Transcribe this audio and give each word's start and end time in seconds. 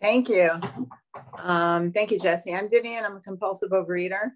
Thank 0.00 0.30
you. 0.30 0.50
Um, 1.38 1.92
thank 1.92 2.10
you, 2.10 2.18
Jesse. 2.18 2.54
I'm 2.54 2.70
Vivian. 2.70 3.04
I'm 3.04 3.16
a 3.16 3.20
compulsive 3.20 3.70
overeater. 3.70 4.30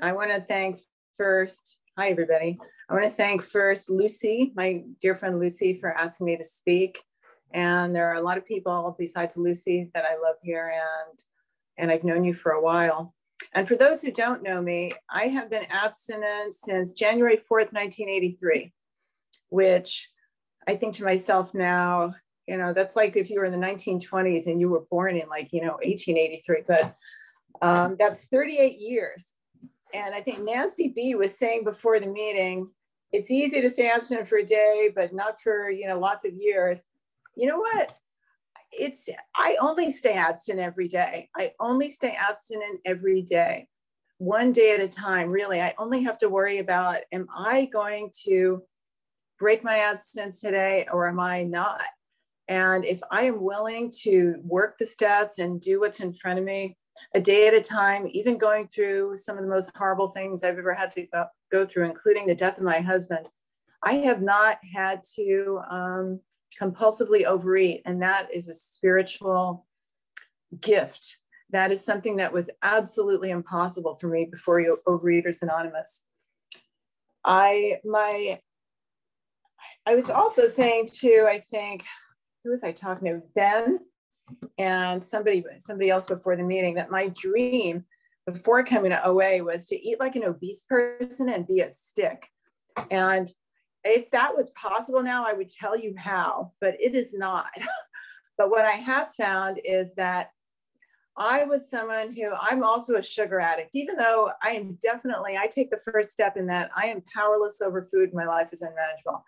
I 0.00 0.12
want 0.12 0.32
to 0.32 0.40
thank 0.40 0.78
first, 1.16 1.76
hi, 1.96 2.10
everybody. 2.10 2.58
I 2.88 2.92
want 2.92 3.04
to 3.04 3.10
thank 3.10 3.40
first 3.42 3.88
Lucy, 3.88 4.52
my 4.56 4.82
dear 5.00 5.14
friend 5.14 5.38
Lucy, 5.38 5.78
for 5.78 5.92
asking 5.92 6.26
me 6.26 6.36
to 6.36 6.44
speak. 6.44 6.98
And 7.52 7.94
there 7.94 8.10
are 8.10 8.16
a 8.16 8.22
lot 8.22 8.36
of 8.36 8.44
people 8.44 8.96
besides 8.98 9.36
Lucy 9.36 9.90
that 9.94 10.04
I 10.04 10.14
love 10.14 10.36
here, 10.42 10.72
and, 10.74 11.18
and 11.78 11.90
I've 11.90 12.04
known 12.04 12.24
you 12.24 12.34
for 12.34 12.52
a 12.52 12.62
while. 12.62 13.14
And 13.54 13.68
for 13.68 13.76
those 13.76 14.02
who 14.02 14.10
don't 14.10 14.42
know 14.42 14.60
me, 14.60 14.90
I 15.08 15.28
have 15.28 15.50
been 15.50 15.66
abstinent 15.70 16.52
since 16.52 16.94
January 16.94 17.36
4th, 17.36 17.72
1983, 17.72 18.72
which 19.50 20.08
I 20.66 20.74
think 20.74 20.96
to 20.96 21.04
myself 21.04 21.54
now, 21.54 22.14
you 22.50 22.56
know 22.56 22.72
that's 22.72 22.96
like 22.96 23.16
if 23.16 23.30
you 23.30 23.38
were 23.38 23.44
in 23.44 23.52
the 23.52 23.66
1920s 23.66 24.48
and 24.48 24.60
you 24.60 24.68
were 24.68 24.84
born 24.90 25.16
in 25.16 25.28
like 25.28 25.52
you 25.52 25.60
know 25.60 25.74
1883 25.84 26.64
but 26.66 26.96
um, 27.62 27.96
that's 27.98 28.24
38 28.24 28.78
years. 28.80 29.34
And 29.94 30.14
i 30.14 30.20
think 30.20 30.44
nancy 30.44 30.92
b 30.94 31.14
was 31.14 31.38
saying 31.38 31.64
before 31.64 32.00
the 32.00 32.06
meeting 32.06 32.68
it's 33.12 33.30
easy 33.30 33.60
to 33.60 33.68
stay 33.68 33.88
abstinent 33.88 34.28
for 34.28 34.38
a 34.38 34.44
day 34.44 34.90
but 34.94 35.12
not 35.12 35.40
for 35.40 35.70
you 35.70 35.86
know 35.86 35.98
lots 35.98 36.24
of 36.24 36.32
years. 36.34 36.84
You 37.36 37.46
know 37.46 37.58
what? 37.58 37.96
It's 38.72 39.08
i 39.36 39.56
only 39.60 39.90
stay 39.90 40.12
abstinent 40.12 40.66
every 40.66 40.88
day. 40.88 41.28
I 41.36 41.52
only 41.60 41.88
stay 41.88 42.16
abstinent 42.28 42.80
every 42.84 43.22
day. 43.22 43.68
One 44.18 44.52
day 44.52 44.74
at 44.74 44.80
a 44.80 44.88
time 44.88 45.30
really. 45.30 45.60
I 45.60 45.74
only 45.78 46.02
have 46.02 46.18
to 46.18 46.28
worry 46.28 46.58
about 46.58 46.98
am 47.12 47.26
i 47.36 47.68
going 47.72 48.10
to 48.26 48.62
break 49.38 49.64
my 49.64 49.78
abstinence 49.78 50.40
today 50.40 50.86
or 50.92 51.08
am 51.08 51.18
i 51.18 51.42
not 51.42 51.82
and 52.50 52.84
if 52.84 53.00
I 53.12 53.22
am 53.22 53.40
willing 53.40 53.92
to 54.02 54.34
work 54.42 54.76
the 54.76 54.84
steps 54.84 55.38
and 55.38 55.60
do 55.60 55.78
what's 55.78 56.00
in 56.00 56.12
front 56.12 56.40
of 56.40 56.44
me 56.44 56.76
a 57.14 57.20
day 57.20 57.46
at 57.46 57.54
a 57.54 57.60
time, 57.60 58.08
even 58.10 58.38
going 58.38 58.66
through 58.66 59.14
some 59.14 59.38
of 59.38 59.44
the 59.44 59.48
most 59.48 59.70
horrible 59.76 60.08
things 60.08 60.42
I've 60.42 60.58
ever 60.58 60.74
had 60.74 60.90
to 60.92 61.06
go 61.52 61.64
through, 61.64 61.84
including 61.84 62.26
the 62.26 62.34
death 62.34 62.58
of 62.58 62.64
my 62.64 62.80
husband, 62.80 63.28
I 63.84 63.92
have 63.98 64.20
not 64.20 64.58
had 64.74 65.04
to 65.14 65.60
um, 65.70 66.20
compulsively 66.60 67.24
overeat. 67.24 67.82
And 67.84 68.02
that 68.02 68.26
is 68.34 68.48
a 68.48 68.54
spiritual 68.54 69.64
gift. 70.60 71.18
That 71.50 71.70
is 71.70 71.84
something 71.84 72.16
that 72.16 72.32
was 72.32 72.50
absolutely 72.64 73.30
impossible 73.30 73.94
for 73.94 74.08
me 74.08 74.24
before 74.28 74.60
you 74.60 74.78
Overeaters 74.88 75.42
Anonymous. 75.42 76.02
I 77.24 77.78
my 77.84 78.40
I 79.86 79.94
was 79.94 80.10
also 80.10 80.46
saying 80.46 80.88
too, 80.92 81.26
I 81.28 81.38
think 81.38 81.84
who 82.44 82.50
was 82.50 82.64
I 82.64 82.72
talking 82.72 83.06
to? 83.06 83.22
Ben 83.34 83.80
and 84.58 85.02
somebody 85.02 85.44
somebody 85.58 85.90
else 85.90 86.06
before 86.06 86.36
the 86.36 86.42
meeting 86.42 86.74
that 86.74 86.90
my 86.90 87.08
dream 87.08 87.84
before 88.26 88.62
coming 88.64 88.90
to 88.90 89.06
OA 89.06 89.42
was 89.42 89.66
to 89.66 89.76
eat 89.76 89.98
like 89.98 90.16
an 90.16 90.24
obese 90.24 90.62
person 90.68 91.28
and 91.28 91.46
be 91.46 91.60
a 91.60 91.70
stick. 91.70 92.26
And 92.90 93.28
if 93.82 94.10
that 94.10 94.36
was 94.36 94.50
possible 94.50 95.02
now, 95.02 95.26
I 95.26 95.32
would 95.32 95.48
tell 95.48 95.76
you 95.76 95.94
how, 95.96 96.52
but 96.60 96.74
it 96.80 96.94
is 96.94 97.14
not. 97.14 97.46
but 98.38 98.50
what 98.50 98.64
I 98.64 98.72
have 98.72 99.14
found 99.14 99.60
is 99.64 99.94
that 99.94 100.30
I 101.16 101.44
was 101.44 101.68
someone 101.68 102.14
who 102.14 102.30
I'm 102.38 102.62
also 102.62 102.96
a 102.96 103.02
sugar 103.02 103.40
addict, 103.40 103.74
even 103.74 103.96
though 103.96 104.30
I 104.42 104.50
am 104.50 104.78
definitely, 104.80 105.36
I 105.36 105.48
take 105.48 105.70
the 105.70 105.76
first 105.92 106.12
step 106.12 106.36
in 106.36 106.46
that 106.46 106.70
I 106.74 106.86
am 106.86 107.02
powerless 107.14 107.60
over 107.60 107.82
food. 107.82 108.14
My 108.14 108.26
life 108.26 108.50
is 108.52 108.62
unmanageable. 108.62 109.24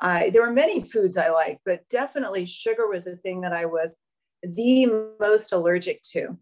I, 0.00 0.30
there 0.30 0.42
were 0.42 0.52
many 0.52 0.80
foods 0.80 1.16
I 1.16 1.30
liked, 1.30 1.60
but 1.64 1.88
definitely 1.88 2.46
sugar 2.46 2.88
was 2.88 3.06
a 3.06 3.16
thing 3.16 3.40
that 3.42 3.52
I 3.52 3.66
was 3.66 3.96
the 4.42 4.86
most 5.20 5.52
allergic 5.52 6.02
to. 6.12 6.38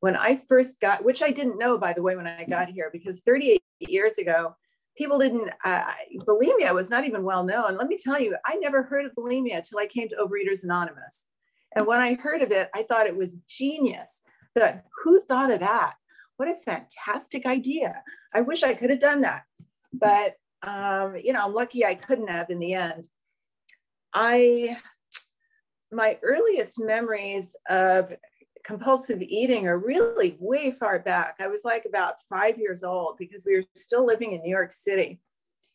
When 0.00 0.16
I 0.16 0.36
first 0.36 0.80
got, 0.80 1.04
which 1.04 1.22
I 1.22 1.30
didn't 1.30 1.58
know, 1.58 1.78
by 1.78 1.92
the 1.92 2.02
way, 2.02 2.16
when 2.16 2.26
I 2.26 2.44
got 2.44 2.68
here, 2.68 2.90
because 2.92 3.22
38 3.22 3.62
years 3.80 4.18
ago, 4.18 4.56
people 4.96 5.18
didn't, 5.18 5.50
uh, 5.64 5.84
bulimia 6.26 6.74
was 6.74 6.90
not 6.90 7.04
even 7.04 7.22
well 7.22 7.44
known. 7.44 7.76
Let 7.76 7.86
me 7.86 7.96
tell 7.96 8.20
you, 8.20 8.36
I 8.44 8.56
never 8.56 8.82
heard 8.82 9.06
of 9.06 9.12
bulimia 9.14 9.58
until 9.58 9.78
I 9.78 9.86
came 9.86 10.08
to 10.08 10.16
Overeaters 10.16 10.64
Anonymous. 10.64 11.26
And 11.74 11.86
when 11.86 12.00
I 12.00 12.14
heard 12.14 12.42
of 12.42 12.50
it, 12.50 12.68
I 12.74 12.82
thought 12.82 13.06
it 13.06 13.16
was 13.16 13.38
genius. 13.48 14.22
That 14.54 14.84
who 15.02 15.22
thought 15.22 15.52
of 15.52 15.60
that? 15.60 15.94
What 16.36 16.48
a 16.48 16.54
fantastic 16.54 17.46
idea. 17.46 18.02
I 18.34 18.40
wish 18.42 18.62
I 18.62 18.74
could 18.74 18.90
have 18.90 19.00
done 19.00 19.22
that. 19.22 19.44
But 19.92 20.34
um, 20.62 21.16
you 21.22 21.32
know, 21.32 21.44
I'm 21.44 21.54
lucky 21.54 21.84
I 21.84 21.94
couldn't 21.94 22.28
have 22.28 22.50
in 22.50 22.58
the 22.58 22.74
end. 22.74 23.06
I, 24.14 24.76
my 25.90 26.18
earliest 26.22 26.78
memories 26.78 27.56
of 27.68 28.12
compulsive 28.64 29.22
eating 29.22 29.66
are 29.66 29.78
really 29.78 30.36
way 30.38 30.70
far 30.70 31.00
back. 31.00 31.36
I 31.40 31.48
was 31.48 31.62
like 31.64 31.84
about 31.84 32.22
five 32.28 32.58
years 32.58 32.84
old 32.84 33.16
because 33.18 33.44
we 33.44 33.56
were 33.56 33.64
still 33.74 34.06
living 34.06 34.32
in 34.32 34.42
New 34.42 34.50
York 34.50 34.70
City. 34.70 35.20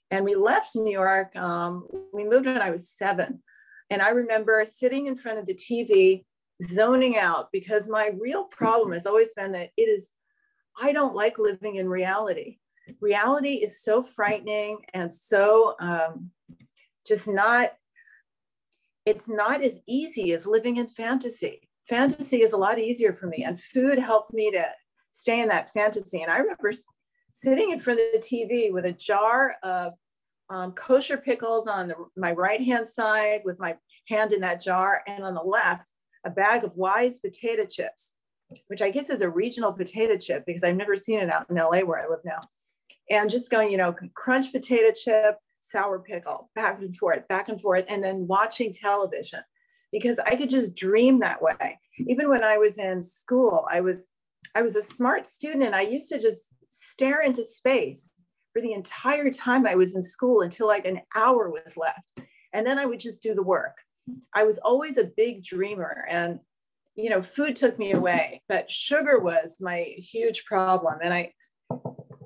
And 0.09 0.24
we 0.24 0.36
left 0.36 0.76
New 0.76 0.92
York, 0.92 1.36
um, 1.36 1.86
we 2.14 2.24
moved 2.24 2.46
when 2.46 2.62
I 2.62 2.70
was 2.70 2.90
seven. 2.90 3.44
And 3.90 4.02
I 4.02 4.09
remember 4.09 4.64
sitting 4.66 5.08
in 5.08 5.18
front 5.18 5.40
of 5.40 5.46
the 5.46 5.53
TV, 5.53 6.24
zoning 6.64 7.18
out 7.18 7.50
because 7.52 7.90
my 7.90 8.12
real 8.18 8.46
problem 8.46 8.94
has 8.94 9.06
always 9.06 9.34
been 9.34 9.52
that 9.52 9.72
it 9.76 9.81
is, 9.81 10.12
I 10.81 10.94
don't 10.94 11.16
like 11.16 11.40
living 11.40 11.76
in 11.76 11.90
reality 11.90 12.59
reality 13.02 13.56
is 13.56 13.81
so 13.81 14.03
frightening 14.03 14.80
and 14.94 15.12
so 15.12 15.75
um, 15.80 16.31
just 17.06 17.28
not 17.28 17.74
it's 19.06 19.30
not 19.30 19.64
as 19.64 19.80
easy 19.88 20.34
as 20.34 20.46
living 20.46 20.75
in 20.78 20.90
fantasy. 20.90 21.70
Fantasy 21.88 22.42
is 22.42 22.52
a 22.52 22.58
lot 22.58 22.78
easier 22.78 23.14
for 23.14 23.28
me 23.28 23.44
and 23.46 23.59
food 23.59 23.97
helped 23.97 24.34
me 24.34 24.52
to 24.52 24.66
stay 25.12 25.40
in 25.40 25.47
that 25.47 25.72
fantasy. 25.72 26.22
And 26.22 26.31
i 26.31 26.38
remember 26.38 26.72
sitting 27.38 27.72
in 27.72 27.80
front 27.80 28.00
of 28.00 28.08
the 28.14 28.20
tv 28.20 28.72
with 28.72 28.86
a 28.86 28.92
jar 28.92 29.56
of 29.64 29.94
um, 30.50 30.72
kosher 30.72 31.18
pickles 31.18 31.68
on 31.68 31.90
the, 31.90 31.96
my 32.16 32.31
right 32.31 32.62
hand 32.62 32.88
side 32.88 33.42
with 33.46 33.59
my 33.59 33.76
hand 34.08 34.34
in 34.34 34.42
that 34.42 34.64
jar 34.64 35.02
and 35.08 35.24
on 35.24 35.36
the 35.36 35.42
left 35.42 35.92
a 36.26 36.30
bag 36.30 36.64
of 36.64 36.76
wise 36.76 37.20
potato 37.20 37.66
chips 37.66 38.14
which 38.68 38.81
i 38.81 38.90
guess 38.90 39.09
is 39.09 39.22
a 39.22 39.30
regional 39.30 39.72
potato 39.72 40.18
chip 40.18 40.46
because 40.46 40.64
i've 40.64 40.76
never 40.76 40.96
seen 40.96 41.20
it 41.20 41.30
out 41.30 41.50
in 41.50 41.56
la 41.58 41.80
where 41.81 42.03
i 42.03 42.09
live 42.09 42.22
now 42.26 42.40
and 43.09 43.29
just 43.29 43.51
going, 43.51 43.72
you 43.72 43.78
know, 43.78 43.95
crunch 44.13 44.51
potato 44.51 44.94
chip, 44.94 45.38
sour 45.62 46.00
pickle, 46.00 46.50
back 46.56 46.79
and 46.79 46.95
forth, 46.95 47.28
back 47.28 47.50
and 47.50 47.62
forth, 47.62 47.85
and 47.88 48.03
then 48.03 48.28
watching 48.28 48.73
television 48.73 49.41
because 49.91 50.19
I 50.19 50.35
could 50.35 50.50
just 50.50 50.75
dream 50.75 51.19
that 51.19 51.41
way. 51.41 51.79
Even 52.00 52.29
when 52.29 52.44
I 52.44 52.57
was 52.57 52.78
in 52.78 53.01
school, 53.01 53.66
I 53.72 53.81
was 53.81 54.07
I 54.56 54.62
was 54.62 54.75
a 54.75 54.84
smart 54.84 55.28
student 55.28 55.63
and 55.63 55.75
I 55.75 55.81
used 55.81 56.09
to 56.09 56.19
just 56.19 56.53
stare 56.69 57.22
into 57.22 57.44
space 57.44 58.12
for 58.53 58.62
the 58.62 58.73
entire 58.73 59.29
time 59.29 59.67
I 59.67 59.75
was 59.75 59.96
in 59.96 60.03
school 60.03 60.41
until 60.41 60.67
like 60.67 60.85
an 60.85 61.01
hour 61.16 61.50
was 61.50 61.78
left. 61.78 62.29
And 62.53 62.66
then 62.66 62.79
I 62.79 62.85
would 62.85 63.00
just 63.00 63.22
do 63.22 63.35
the 63.35 63.44
work. 63.44 63.78
I 64.34 64.43
was 64.43 64.58
always 64.58 64.97
a 64.97 65.11
big 65.16 65.43
dreamer 65.43 66.05
and 66.09 66.40
you 66.97 67.11
know, 67.11 67.22
food 67.22 67.55
took 67.55 67.78
me 67.78 67.91
away, 67.91 68.41
but 68.49 68.72
sugar 68.72 69.20
was 69.20 69.58
my 69.61 69.78
huge 69.97 70.46
problem. 70.46 70.96
And 71.03 71.14
I 71.14 71.32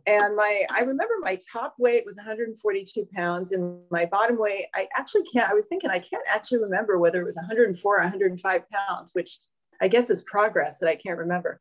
and 0.06 0.36
my 0.36 0.65
i 0.71 0.80
remember 0.80 1.13
my 1.21 1.38
top 1.51 1.75
weight 1.77 2.03
was 2.06 2.15
142 2.15 3.07
pounds 3.13 3.51
and 3.51 3.80
my 3.89 4.06
bottom 4.06 4.38
weight 4.38 4.65
i 4.75 4.88
actually 4.98 5.24
can't 5.24 5.50
i 5.50 5.53
was 5.53 5.65
thinking 5.65 5.89
i 5.89 6.00
can't 6.00 6.24
actually 6.27 6.59
remember 6.59 6.98
whether 6.98 7.21
it 7.21 7.25
was 7.25 7.36
104 7.36 7.95
or 7.95 8.00
105 8.01 8.62
pounds 8.69 9.12
which 9.13 9.38
i 9.81 9.88
guess 9.88 10.09
is 10.09 10.24
progress 10.24 10.80
that 10.80 10.89
i 10.89 10.95
can't 10.95 11.18
remember. 11.18 11.59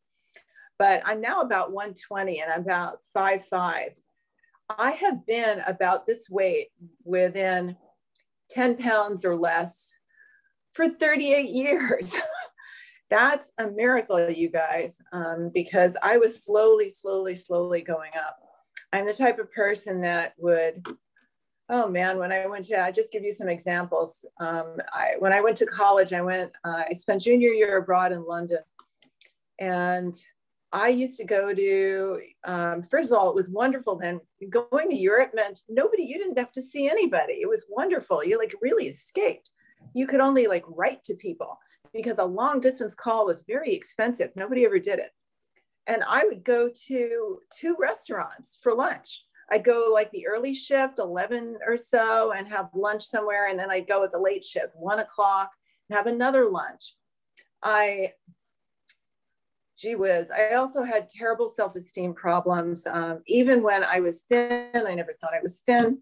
But 0.78 1.02
i'm 1.04 1.20
now 1.20 1.42
about 1.42 1.72
120 1.72 2.40
and 2.40 2.52
i'm 2.52 2.60
about 2.60 2.98
5'5 3.16 3.90
i 4.78 4.90
have 4.92 5.26
been 5.26 5.60
about 5.66 6.06
this 6.06 6.28
weight 6.30 6.68
within 7.04 7.76
10 8.50 8.76
pounds 8.78 9.24
or 9.24 9.36
less 9.36 9.92
for 10.72 10.88
38 10.88 11.50
years 11.50 12.16
that's 13.10 13.52
a 13.58 13.66
miracle, 13.66 14.30
you 14.30 14.48
guys, 14.48 15.00
um, 15.12 15.50
because 15.52 15.96
I 16.02 16.16
was 16.16 16.44
slowly, 16.44 16.88
slowly, 16.88 17.34
slowly 17.34 17.82
going 17.82 18.12
up. 18.16 18.38
I'm 18.92 19.06
the 19.06 19.12
type 19.12 19.38
of 19.38 19.52
person 19.52 20.00
that 20.02 20.34
would 20.38 20.86
Oh 21.72 21.88
man, 21.88 22.18
when 22.18 22.32
I 22.32 22.46
went 22.46 22.64
to, 22.64 22.82
I 22.82 22.90
just 22.90 23.12
give 23.12 23.22
you 23.22 23.30
some 23.30 23.48
examples. 23.48 24.24
Um, 24.40 24.78
I, 24.92 25.12
when 25.20 25.32
I 25.32 25.40
went 25.40 25.56
to 25.58 25.66
college, 25.66 26.12
I 26.12 26.20
went, 26.20 26.50
uh, 26.64 26.82
I 26.90 26.94
spent 26.94 27.22
junior 27.22 27.50
year 27.50 27.76
abroad 27.76 28.10
in 28.10 28.26
London. 28.26 28.58
And 29.60 30.12
I 30.72 30.88
used 30.88 31.16
to 31.18 31.24
go 31.24 31.54
to, 31.54 32.20
um, 32.42 32.82
first 32.82 33.12
of 33.12 33.18
all, 33.18 33.30
it 33.30 33.36
was 33.36 33.50
wonderful 33.50 33.94
then. 33.94 34.20
Going 34.48 34.90
to 34.90 34.96
Europe 34.96 35.30
meant 35.32 35.62
nobody, 35.68 36.02
you 36.02 36.18
didn't 36.18 36.38
have 36.38 36.50
to 36.52 36.62
see 36.62 36.88
anybody. 36.88 37.34
It 37.34 37.48
was 37.48 37.66
wonderful. 37.68 38.24
You 38.24 38.36
like 38.36 38.54
really 38.60 38.88
escaped. 38.88 39.52
You 39.94 40.08
could 40.08 40.20
only 40.20 40.48
like 40.48 40.64
write 40.66 41.04
to 41.04 41.14
people 41.14 41.56
because 41.92 42.18
a 42.18 42.24
long 42.24 42.60
distance 42.60 42.94
call 42.94 43.26
was 43.26 43.42
very 43.42 43.72
expensive. 43.72 44.30
Nobody 44.36 44.64
ever 44.64 44.78
did 44.78 44.98
it. 44.98 45.10
And 45.86 46.04
I 46.06 46.24
would 46.24 46.44
go 46.44 46.70
to 46.86 47.38
two 47.50 47.76
restaurants 47.78 48.58
for 48.62 48.74
lunch 48.74 49.24
I'd 49.50 49.64
go 49.64 49.90
like 49.92 50.10
the 50.12 50.26
early 50.26 50.54
shift, 50.54 50.98
11 50.98 51.58
or 51.66 51.76
so, 51.76 52.32
and 52.32 52.46
have 52.48 52.68
lunch 52.74 53.04
somewhere. 53.04 53.48
And 53.48 53.58
then 53.58 53.70
I'd 53.70 53.88
go 53.88 54.04
at 54.04 54.12
the 54.12 54.18
late 54.18 54.44
shift, 54.44 54.74
one 54.74 55.00
o'clock, 55.00 55.50
and 55.88 55.96
have 55.96 56.06
another 56.06 56.48
lunch. 56.48 56.94
I, 57.62 58.12
gee 59.76 59.96
whiz, 59.96 60.30
I 60.30 60.54
also 60.54 60.84
had 60.84 61.08
terrible 61.08 61.48
self 61.48 61.74
esteem 61.74 62.14
problems. 62.14 62.86
Um, 62.86 63.22
even 63.26 63.62
when 63.62 63.82
I 63.82 64.00
was 64.00 64.22
thin, 64.30 64.70
I 64.86 64.94
never 64.94 65.14
thought 65.20 65.34
I 65.34 65.42
was 65.42 65.60
thin. 65.60 65.98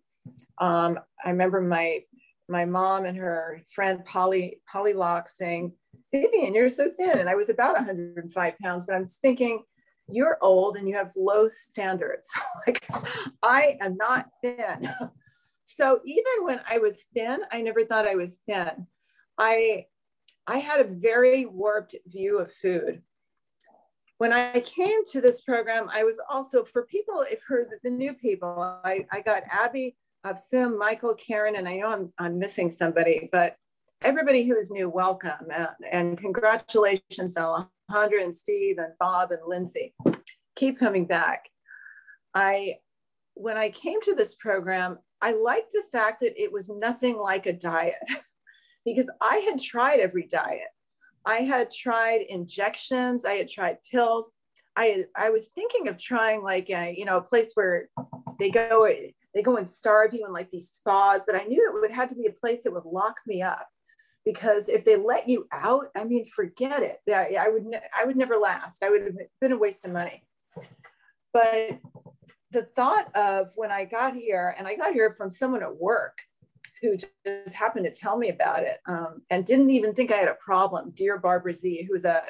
Um, 0.58 0.98
I 1.24 1.30
remember 1.30 1.60
my 1.60 2.04
my 2.48 2.64
mom 2.64 3.04
and 3.04 3.16
her 3.16 3.60
friend 3.72 4.04
Polly 4.04 4.60
Polly 4.70 4.94
Locke 4.94 5.28
saying, 5.28 5.72
Vivian, 6.12 6.54
you're 6.54 6.68
so 6.68 6.90
thin. 6.90 7.18
And 7.18 7.28
I 7.28 7.34
was 7.34 7.50
about 7.50 7.74
105 7.74 8.58
pounds, 8.62 8.86
but 8.86 8.94
I'm 8.94 9.06
thinking, 9.06 9.62
you're 10.10 10.38
old 10.40 10.76
and 10.76 10.88
you 10.88 10.96
have 10.96 11.12
low 11.16 11.46
standards. 11.48 12.30
like 12.66 12.86
I 13.42 13.76
am 13.80 13.96
not 13.96 14.30
thin. 14.42 14.90
so 15.64 16.00
even 16.04 16.32
when 16.40 16.60
I 16.68 16.78
was 16.78 17.04
thin, 17.14 17.40
I 17.52 17.60
never 17.60 17.84
thought 17.84 18.08
I 18.08 18.14
was 18.14 18.38
thin. 18.48 18.86
I 19.38 19.86
I 20.46 20.58
had 20.58 20.80
a 20.80 20.84
very 20.84 21.44
warped 21.44 21.94
view 22.06 22.38
of 22.38 22.50
food. 22.50 23.02
When 24.16 24.32
I 24.32 24.60
came 24.60 25.04
to 25.12 25.20
this 25.20 25.42
program, 25.42 25.88
I 25.92 26.04
was 26.04 26.18
also 26.28 26.64
for 26.64 26.86
people, 26.86 27.22
if 27.30 27.42
her 27.46 27.68
the 27.84 27.90
new 27.90 28.14
people, 28.14 28.80
I, 28.82 29.06
I 29.12 29.20
got 29.20 29.42
Abby 29.50 29.94
of 30.24 30.38
Sim, 30.38 30.78
Michael, 30.78 31.14
Karen, 31.14 31.56
and 31.56 31.68
I 31.68 31.76
know 31.76 31.86
I'm, 31.86 32.12
I'm 32.18 32.38
missing 32.38 32.70
somebody, 32.70 33.28
but 33.32 33.56
everybody 34.02 34.44
who 34.44 34.56
is 34.56 34.70
new, 34.70 34.88
welcome 34.88 35.50
and, 35.54 35.68
and 35.90 36.18
congratulations 36.18 37.34
to 37.34 37.66
Alejandra 37.90 38.22
and 38.22 38.34
Steve 38.34 38.78
and 38.78 38.92
Bob 38.98 39.30
and 39.30 39.40
Lindsay. 39.46 39.94
Keep 40.56 40.78
coming 40.78 41.06
back. 41.06 41.48
I, 42.34 42.74
when 43.34 43.56
I 43.56 43.70
came 43.70 44.00
to 44.02 44.14
this 44.14 44.34
program, 44.34 44.98
I 45.20 45.32
liked 45.32 45.72
the 45.72 45.82
fact 45.90 46.20
that 46.20 46.40
it 46.40 46.52
was 46.52 46.68
nothing 46.68 47.18
like 47.18 47.46
a 47.46 47.52
diet 47.52 47.94
because 48.84 49.10
I 49.20 49.36
had 49.48 49.60
tried 49.60 50.00
every 50.00 50.26
diet. 50.26 50.68
I 51.24 51.38
had 51.38 51.70
tried 51.70 52.22
injections, 52.28 53.24
I 53.24 53.34
had 53.34 53.48
tried 53.48 53.78
pills. 53.90 54.32
I, 54.76 55.04
I 55.16 55.30
was 55.30 55.50
thinking 55.54 55.88
of 55.88 55.98
trying 55.98 56.42
like 56.42 56.70
a, 56.70 56.94
you 56.96 57.04
know, 57.04 57.16
a 57.16 57.22
place 57.22 57.50
where 57.54 57.88
they 58.38 58.48
go, 58.50 58.86
they 59.38 59.42
go 59.42 59.56
and 59.56 59.70
starve 59.70 60.12
you 60.12 60.26
in 60.26 60.32
like 60.32 60.50
these 60.50 60.70
spas, 60.70 61.22
but 61.24 61.36
I 61.36 61.44
knew 61.44 61.64
it 61.64 61.80
would 61.80 61.92
have 61.92 62.08
to 62.08 62.16
be 62.16 62.26
a 62.26 62.32
place 62.32 62.64
that 62.64 62.72
would 62.72 62.84
lock 62.84 63.14
me 63.24 63.40
up 63.40 63.68
because 64.24 64.68
if 64.68 64.84
they 64.84 64.96
let 64.96 65.28
you 65.28 65.46
out, 65.52 65.86
I 65.96 66.02
mean, 66.02 66.24
forget 66.24 66.82
it. 66.82 66.98
I, 67.08 67.36
I 67.40 67.48
would, 67.48 67.64
ne- 67.64 67.80
I 67.96 68.04
would 68.04 68.16
never 68.16 68.36
last. 68.36 68.82
I 68.82 68.90
would 68.90 69.02
have 69.02 69.14
been 69.40 69.52
a 69.52 69.56
waste 69.56 69.84
of 69.84 69.92
money. 69.92 70.24
But 71.32 71.78
the 72.50 72.64
thought 72.74 73.14
of 73.14 73.52
when 73.54 73.70
I 73.70 73.84
got 73.84 74.16
here, 74.16 74.56
and 74.58 74.66
I 74.66 74.74
got 74.74 74.92
here 74.92 75.12
from 75.12 75.30
someone 75.30 75.62
at 75.62 75.76
work 75.76 76.18
who 76.82 76.96
just 76.96 77.54
happened 77.54 77.84
to 77.84 77.92
tell 77.92 78.18
me 78.18 78.30
about 78.30 78.64
it 78.64 78.78
um, 78.88 79.22
and 79.30 79.46
didn't 79.46 79.70
even 79.70 79.94
think 79.94 80.10
I 80.10 80.16
had 80.16 80.28
a 80.28 80.36
problem. 80.44 80.92
Dear 80.96 81.16
Barbara 81.16 81.52
Z, 81.52 81.84
who 81.84 81.92
was 81.92 82.04
a, 82.04 82.22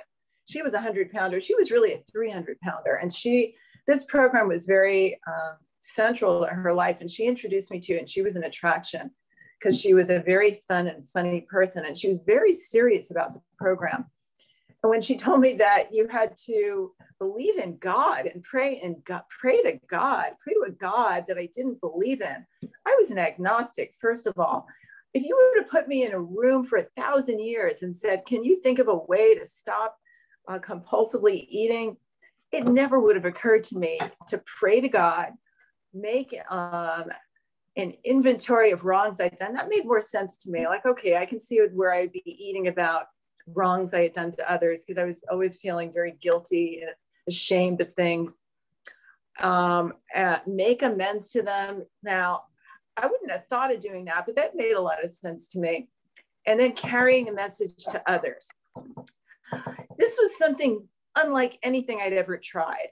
she 0.47 0.61
was 0.61 0.75
a 0.75 0.81
hundred 0.81 1.11
pounder. 1.11 1.41
She 1.41 1.55
was 1.55 1.71
really 1.71 1.95
a 1.95 2.03
300 2.13 2.61
pounder. 2.61 2.97
And 2.97 3.11
she, 3.11 3.55
this 3.87 4.05
program 4.05 4.47
was 4.47 4.67
very 4.67 5.19
um, 5.27 5.57
central 5.81 6.47
to 6.47 6.53
her 6.53 6.73
life. 6.73 7.01
And 7.01 7.11
she 7.11 7.27
introduced 7.27 7.71
me 7.71 7.81
to 7.81 7.99
and 7.99 8.09
she 8.09 8.23
was 8.23 8.37
an 8.37 8.45
attraction 8.45 9.11
because 9.59 9.81
she 9.81 9.95
was 9.95 10.11
a 10.11 10.21
very 10.21 10.53
fun 10.53 10.87
and 10.87 11.05
funny 11.05 11.43
person 11.43 11.85
and 11.85 11.97
she 11.97 12.09
was 12.09 12.19
very 12.27 12.53
serious 12.53 13.11
about 13.11 13.33
the 13.33 13.41
program. 13.59 14.07
And 14.83 14.91
when 14.91 15.01
she 15.01 15.17
told 15.17 15.41
me 15.41 15.55
that 15.55 15.93
you 15.93 16.07
had 16.09 16.37
to 16.47 16.93
believe 17.19 17.59
in 17.59 17.79
God 17.79 18.27
and 18.27 18.43
pray 18.45 18.79
and 18.81 19.05
God, 19.05 19.23
pray 19.29 19.61
to 19.63 19.81
God, 19.89 20.33
pray 20.41 20.55
to 20.55 20.67
a 20.69 20.71
God 20.71 21.25
that 21.27 21.39
I 21.39 21.49
didn't 21.53 21.81
believe 21.81 22.21
in, 22.21 22.47
I 22.87 22.97
was 22.99 23.11
an 23.11 23.19
agnostic, 23.19 23.93
first 24.01 24.27
of 24.27 24.39
all. 24.39 24.67
If 25.15 25.25
you 25.25 25.37
were 25.37 25.63
to 25.63 25.69
put 25.69 25.89
me 25.89 26.05
in 26.05 26.13
a 26.13 26.21
room 26.21 26.63
for 26.63 26.79
a 26.79 26.87
thousand 26.97 27.41
years 27.41 27.83
and 27.83 27.97
said, 27.97 28.27
Can 28.27 28.45
you 28.45 28.61
think 28.61 28.79
of 28.79 28.89
a 28.89 28.95
way 28.95 29.35
to 29.35 29.47
stop 29.47 29.97
uh, 30.47 30.59
compulsively 30.59 31.47
eating? 31.49 31.97
It 32.53 32.69
never 32.69 33.01
would 33.01 33.17
have 33.17 33.25
occurred 33.25 33.65
to 33.65 33.79
me 33.79 33.99
to 34.29 34.41
pray 34.47 34.81
to 34.81 34.89
God, 34.89 35.33
make 35.93 36.37
um, 36.51 37.11
an 37.77 37.95
inventory 38.05 38.71
of 38.71 38.85
wrongs 38.85 39.21
I'd 39.21 39.39
done, 39.39 39.55
that 39.55 39.69
made 39.69 39.87
more 39.87 40.01
sense 40.01 40.39
to 40.39 40.51
me. 40.51 40.67
Like, 40.67 40.85
okay, 40.87 41.17
I 41.17 41.27
can 41.27 41.41
see 41.41 41.61
where 41.73 41.93
I'd 41.93 42.13
be 42.13 42.23
eating 42.27 42.69
about 42.69 43.07
wrongs 43.55 43.95
I 43.95 44.03
had 44.03 44.13
done 44.13 44.31
to 44.33 44.53
others 44.53 44.85
because 44.85 44.99
I 44.99 45.05
was 45.05 45.25
always 45.31 45.57
feeling 45.57 45.93
very 45.93 46.17
guilty 46.21 46.81
and 46.83 46.91
ashamed 47.27 47.81
of 47.81 47.93
things. 47.93 48.39
Um, 49.41 49.95
uh, 50.15 50.39
make 50.47 50.83
amends 50.83 51.31
to 51.31 51.43
them. 51.43 51.85
Now, 52.03 52.45
I 52.97 53.07
wouldn't 53.07 53.31
have 53.31 53.47
thought 53.47 53.73
of 53.73 53.81
doing 53.81 54.07
that, 54.07 54.27
but 54.27 54.35
that 54.37 54.57
made 54.57 54.73
a 54.73 54.81
lot 54.81 55.03
of 55.03 55.11
sense 55.11 55.49
to 55.49 55.61
me. 55.61 55.89
And 56.47 56.59
then 56.59 56.73
carrying 56.73 57.29
a 57.29 57.33
message 57.33 57.77
to 57.91 58.03
others. 58.11 58.49
This 59.99 60.17
was 60.19 60.37
something 60.39 60.89
unlike 61.15 61.59
anything 61.63 62.01
I'd 62.01 62.13
ever 62.13 62.39
tried. 62.39 62.89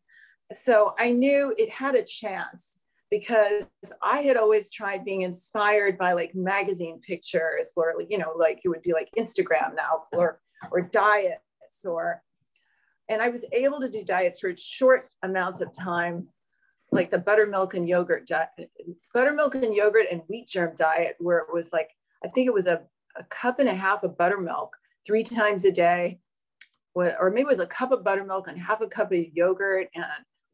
So 0.52 0.94
I 0.98 1.12
knew 1.12 1.54
it 1.58 1.70
had 1.70 1.94
a 1.94 2.02
chance 2.02 2.78
because 3.10 3.64
I 4.02 4.20
had 4.20 4.36
always 4.36 4.70
tried 4.70 5.04
being 5.04 5.22
inspired 5.22 5.96
by 5.96 6.12
like 6.12 6.34
magazine 6.34 7.00
pictures 7.06 7.72
or 7.76 7.94
you 8.08 8.18
know 8.18 8.32
like 8.36 8.60
it 8.64 8.68
would 8.68 8.82
be 8.82 8.92
like 8.92 9.08
Instagram 9.16 9.74
now 9.74 10.04
or 10.12 10.40
or 10.70 10.80
diets 10.80 11.84
or 11.84 12.22
and 13.08 13.22
I 13.22 13.28
was 13.28 13.44
able 13.52 13.80
to 13.80 13.88
do 13.88 14.02
diets 14.02 14.40
for 14.40 14.52
short 14.56 15.08
amounts 15.22 15.60
of 15.60 15.72
time 15.72 16.28
like 16.92 17.10
the 17.10 17.18
buttermilk 17.18 17.74
and 17.74 17.88
yogurt 17.88 18.26
diet 18.26 18.48
buttermilk 19.14 19.54
and 19.54 19.74
yogurt 19.74 20.06
and 20.10 20.22
wheat 20.28 20.48
germ 20.48 20.72
diet 20.76 21.16
where 21.18 21.38
it 21.38 21.52
was 21.52 21.72
like 21.72 21.90
I 22.24 22.28
think 22.28 22.46
it 22.46 22.54
was 22.54 22.66
a, 22.66 22.82
a 23.16 23.24
cup 23.24 23.60
and 23.60 23.68
a 23.68 23.74
half 23.74 24.02
of 24.02 24.18
buttermilk 24.18 24.76
three 25.06 25.22
times 25.22 25.64
a 25.64 25.70
day 25.70 26.18
or 26.94 27.30
maybe 27.30 27.42
it 27.42 27.46
was 27.46 27.58
a 27.58 27.66
cup 27.66 27.92
of 27.92 28.02
buttermilk 28.02 28.48
and 28.48 28.58
half 28.58 28.80
a 28.80 28.86
cup 28.86 29.12
of 29.12 29.24
yogurt 29.34 29.88
and 29.94 30.04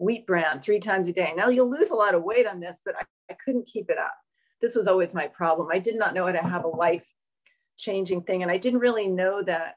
wheat 0.02 0.26
bran 0.26 0.60
three 0.60 0.80
times 0.80 1.08
a 1.08 1.12
day. 1.12 1.32
Now 1.36 1.48
you'll 1.48 1.70
lose 1.70 1.90
a 1.90 1.94
lot 1.94 2.14
of 2.14 2.24
weight 2.24 2.46
on 2.46 2.60
this, 2.60 2.80
but 2.84 2.94
I, 2.98 3.02
I 3.30 3.36
couldn't 3.44 3.66
keep 3.66 3.88
it 3.88 3.98
up. 3.98 4.14
This 4.60 4.74
was 4.74 4.86
always 4.86 5.14
my 5.14 5.28
problem. 5.28 5.68
I 5.72 5.78
did 5.78 5.96
not 5.96 6.14
know 6.14 6.26
how 6.26 6.32
to 6.32 6.42
have 6.42 6.64
a 6.64 6.68
life 6.68 7.06
changing 7.76 8.22
thing. 8.22 8.42
And 8.42 8.50
I 8.50 8.58
didn't 8.58 8.80
really 8.80 9.08
know 9.08 9.42
that 9.42 9.76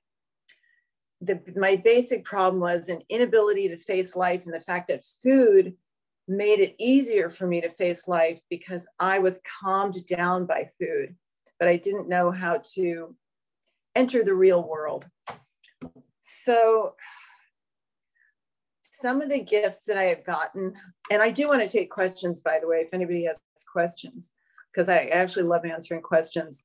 the, 1.22 1.42
my 1.56 1.76
basic 1.76 2.24
problem 2.24 2.62
was 2.62 2.90
an 2.90 3.02
inability 3.10 3.70
to 3.70 3.78
face 3.78 4.16
life 4.16 4.46
and 4.46 4.54
the 4.54 4.62
fact 4.62 4.90
that 4.90 5.06
food 5.24 5.76
made 6.28 6.60
it 6.60 6.76
easier 6.80 7.30
for 7.30 7.48
me 7.48 7.62
to 7.62 7.70
face 7.70 8.08
life 8.08 8.40
because 8.50 8.88
I 9.00 9.20
was 9.20 9.42
calmed 9.62 10.06
down 10.06 10.46
by 10.46 10.70
food, 10.80 11.16
but 11.60 11.68
I 11.68 11.78
didn't 11.78 12.10
know 12.10 12.32
how 12.32 12.62
to 12.74 13.16
enter 13.96 14.24
the 14.24 14.34
real 14.34 14.68
world. 14.68 15.06
So 16.20 16.96
some 19.00 19.22
of 19.22 19.30
the 19.30 19.40
gifts 19.40 19.82
that 19.88 19.98
I 19.98 20.04
have 20.04 20.26
gotten, 20.26 20.74
and 21.12 21.22
I 21.22 21.32
do 21.32 21.48
want 21.48 21.62
to 21.62 21.68
take 21.68 21.90
questions, 21.90 22.42
by 22.42 22.60
the 22.60 22.68
way, 22.68 22.78
if 22.78 22.94
anybody 22.94 23.26
has 23.26 23.40
questions, 23.72 24.32
because 24.72 24.90
I 24.90 25.06
actually 25.06 25.44
love 25.44 25.66
answering 25.66 26.02
questions. 26.02 26.64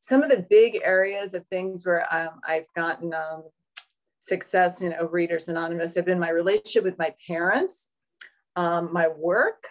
Some 0.00 0.22
of 0.22 0.30
the 0.30 0.46
big 0.48 0.80
areas 0.82 1.34
of 1.34 1.46
things 1.46 1.84
where 1.84 2.06
um, 2.14 2.40
I've 2.46 2.72
gotten 2.74 3.12
um, 3.12 3.44
success 4.20 4.82
in 4.82 4.92
Overeaters 4.92 5.48
Anonymous 5.48 5.94
have 5.94 6.06
been 6.06 6.18
my 6.18 6.30
relationship 6.30 6.84
with 6.84 6.98
my 6.98 7.14
parents, 7.26 7.90
um, 8.56 8.90
my 8.92 9.08
work, 9.08 9.64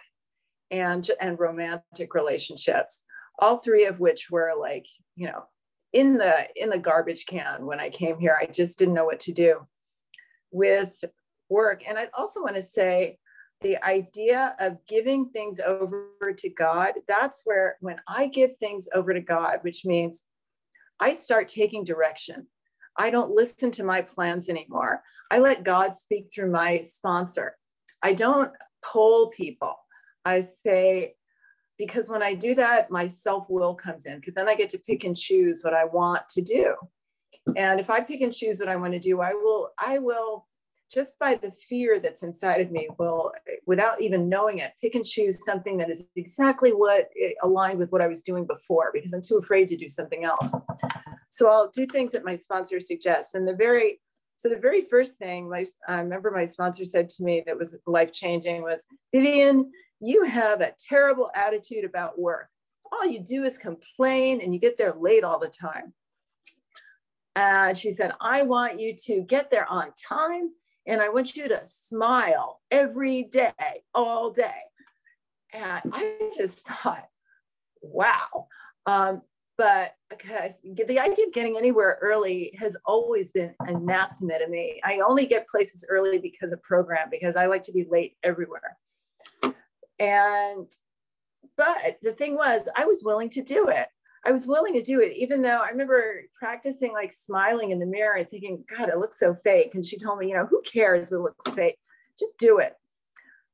and, 0.70 1.10
and 1.20 1.38
romantic 1.38 2.14
relationships. 2.14 3.04
All 3.38 3.58
three 3.58 3.86
of 3.86 3.98
which 3.98 4.30
were 4.30 4.52
like, 4.58 4.86
you 5.16 5.26
know, 5.26 5.44
in 5.92 6.18
the 6.18 6.46
in 6.54 6.70
the 6.70 6.78
garbage 6.78 7.26
can 7.26 7.66
when 7.66 7.80
I 7.80 7.90
came 7.90 8.18
here. 8.18 8.36
I 8.40 8.46
just 8.46 8.78
didn't 8.78 8.94
know 8.94 9.06
what 9.06 9.20
to 9.20 9.32
do 9.32 9.66
with 10.52 11.02
work. 11.50 11.82
And 11.86 11.98
I 11.98 12.08
also 12.16 12.40
want 12.40 12.56
to 12.56 12.62
say 12.62 13.18
the 13.60 13.82
idea 13.84 14.54
of 14.58 14.78
giving 14.88 15.28
things 15.28 15.60
over 15.60 16.06
to 16.36 16.48
God, 16.48 16.94
that's 17.06 17.42
where 17.44 17.76
when 17.80 18.00
I 18.08 18.26
give 18.26 18.56
things 18.56 18.88
over 18.94 19.12
to 19.12 19.20
God, 19.20 19.58
which 19.62 19.84
means 19.84 20.24
I 20.98 21.12
start 21.12 21.48
taking 21.48 21.84
direction. 21.84 22.46
I 22.96 23.10
don't 23.10 23.34
listen 23.34 23.70
to 23.72 23.84
my 23.84 24.02
plans 24.02 24.48
anymore. 24.48 25.02
I 25.30 25.38
let 25.38 25.64
God 25.64 25.94
speak 25.94 26.28
through 26.32 26.50
my 26.50 26.80
sponsor. 26.80 27.56
I 28.02 28.14
don't 28.14 28.50
poll 28.84 29.28
people. 29.28 29.74
I 30.24 30.40
say, 30.40 31.14
because 31.78 32.08
when 32.08 32.22
I 32.22 32.34
do 32.34 32.54
that, 32.56 32.90
my 32.90 33.06
self 33.06 33.46
will 33.48 33.74
comes 33.74 34.06
in 34.06 34.16
because 34.16 34.34
then 34.34 34.48
I 34.48 34.54
get 34.54 34.68
to 34.70 34.78
pick 34.78 35.04
and 35.04 35.16
choose 35.16 35.62
what 35.62 35.74
I 35.74 35.84
want 35.84 36.28
to 36.30 36.42
do. 36.42 36.74
And 37.56 37.80
if 37.80 37.88
I 37.88 38.00
pick 38.00 38.20
and 38.20 38.32
choose 38.32 38.58
what 38.58 38.68
I 38.68 38.76
want 38.76 38.92
to 38.92 38.98
do, 38.98 39.20
I 39.20 39.32
will, 39.32 39.70
I 39.78 39.98
will 39.98 40.46
just 40.90 41.12
by 41.18 41.34
the 41.34 41.50
fear 41.50 42.00
that's 42.00 42.22
inside 42.22 42.60
of 42.60 42.70
me 42.70 42.88
will 42.98 43.32
without 43.66 44.00
even 44.00 44.28
knowing 44.28 44.58
it 44.58 44.72
pick 44.80 44.94
and 44.94 45.04
choose 45.04 45.44
something 45.44 45.76
that 45.76 45.88
is 45.88 46.06
exactly 46.16 46.70
what 46.70 47.08
eh, 47.20 47.32
aligned 47.42 47.78
with 47.78 47.92
what 47.92 48.02
i 48.02 48.06
was 48.06 48.22
doing 48.22 48.46
before 48.46 48.90
because 48.92 49.12
i'm 49.12 49.22
too 49.22 49.36
afraid 49.36 49.68
to 49.68 49.76
do 49.76 49.88
something 49.88 50.24
else. 50.24 50.52
So 51.30 51.48
i'll 51.48 51.70
do 51.70 51.86
things 51.86 52.12
that 52.12 52.24
my 52.24 52.34
sponsor 52.34 52.80
suggests 52.80 53.34
and 53.34 53.46
the 53.46 53.54
very 53.54 54.00
so 54.36 54.48
the 54.48 54.56
very 54.56 54.82
first 54.82 55.18
thing 55.18 55.48
my 55.48 55.64
i 55.88 56.00
remember 56.00 56.30
my 56.30 56.44
sponsor 56.44 56.84
said 56.84 57.08
to 57.10 57.24
me 57.24 57.42
that 57.46 57.56
was 57.56 57.76
life 57.86 58.12
changing 58.12 58.62
was 58.62 58.84
vivian 59.12 59.70
you 60.00 60.24
have 60.24 60.62
a 60.62 60.72
terrible 60.88 61.30
attitude 61.34 61.84
about 61.84 62.18
work. 62.18 62.48
All 62.90 63.06
you 63.06 63.20
do 63.20 63.44
is 63.44 63.58
complain 63.58 64.40
and 64.40 64.54
you 64.54 64.58
get 64.58 64.78
there 64.78 64.94
late 64.98 65.24
all 65.24 65.38
the 65.38 65.48
time. 65.48 65.92
And 67.36 67.78
she 67.78 67.92
said 67.92 68.12
i 68.20 68.42
want 68.42 68.80
you 68.80 68.94
to 69.04 69.22
get 69.22 69.50
there 69.50 69.70
on 69.70 69.92
time 70.08 70.50
and 70.90 71.00
I 71.00 71.08
want 71.08 71.36
you 71.36 71.46
to 71.46 71.60
smile 71.64 72.60
every 72.72 73.22
day, 73.22 73.52
all 73.94 74.32
day. 74.32 74.60
And 75.52 75.80
I 75.92 76.32
just 76.36 76.66
thought, 76.66 77.08
wow. 77.80 78.48
Um, 78.86 79.22
but 79.56 79.94
because 80.08 80.60
the 80.62 80.98
idea 80.98 81.26
of 81.26 81.32
getting 81.32 81.56
anywhere 81.56 81.98
early 82.02 82.56
has 82.58 82.76
always 82.84 83.30
been 83.30 83.54
anathema 83.60 84.40
to 84.40 84.48
me. 84.48 84.80
I 84.82 85.00
only 85.06 85.26
get 85.26 85.46
places 85.46 85.84
early 85.88 86.18
because 86.18 86.50
of 86.50 86.60
program, 86.62 87.08
because 87.08 87.36
I 87.36 87.46
like 87.46 87.62
to 87.64 87.72
be 87.72 87.86
late 87.88 88.16
everywhere. 88.24 88.76
And, 90.00 90.66
but 91.56 91.98
the 92.02 92.12
thing 92.12 92.34
was, 92.34 92.68
I 92.74 92.84
was 92.84 93.02
willing 93.04 93.30
to 93.30 93.42
do 93.42 93.68
it. 93.68 93.86
I 94.24 94.32
was 94.32 94.46
willing 94.46 94.74
to 94.74 94.82
do 94.82 95.00
it, 95.00 95.16
even 95.16 95.40
though 95.40 95.62
I 95.62 95.70
remember 95.70 96.22
practicing 96.38 96.92
like 96.92 97.10
smiling 97.10 97.70
in 97.70 97.78
the 97.78 97.86
mirror 97.86 98.16
and 98.16 98.28
thinking, 98.28 98.64
God, 98.76 98.88
it 98.88 98.98
looks 98.98 99.18
so 99.18 99.34
fake. 99.34 99.74
And 99.74 99.84
she 99.84 99.98
told 99.98 100.18
me, 100.18 100.28
you 100.28 100.34
know, 100.34 100.46
who 100.46 100.60
cares 100.62 101.10
what 101.10 101.22
looks 101.22 101.50
fake? 101.52 101.78
Just 102.18 102.38
do 102.38 102.58
it. 102.58 102.74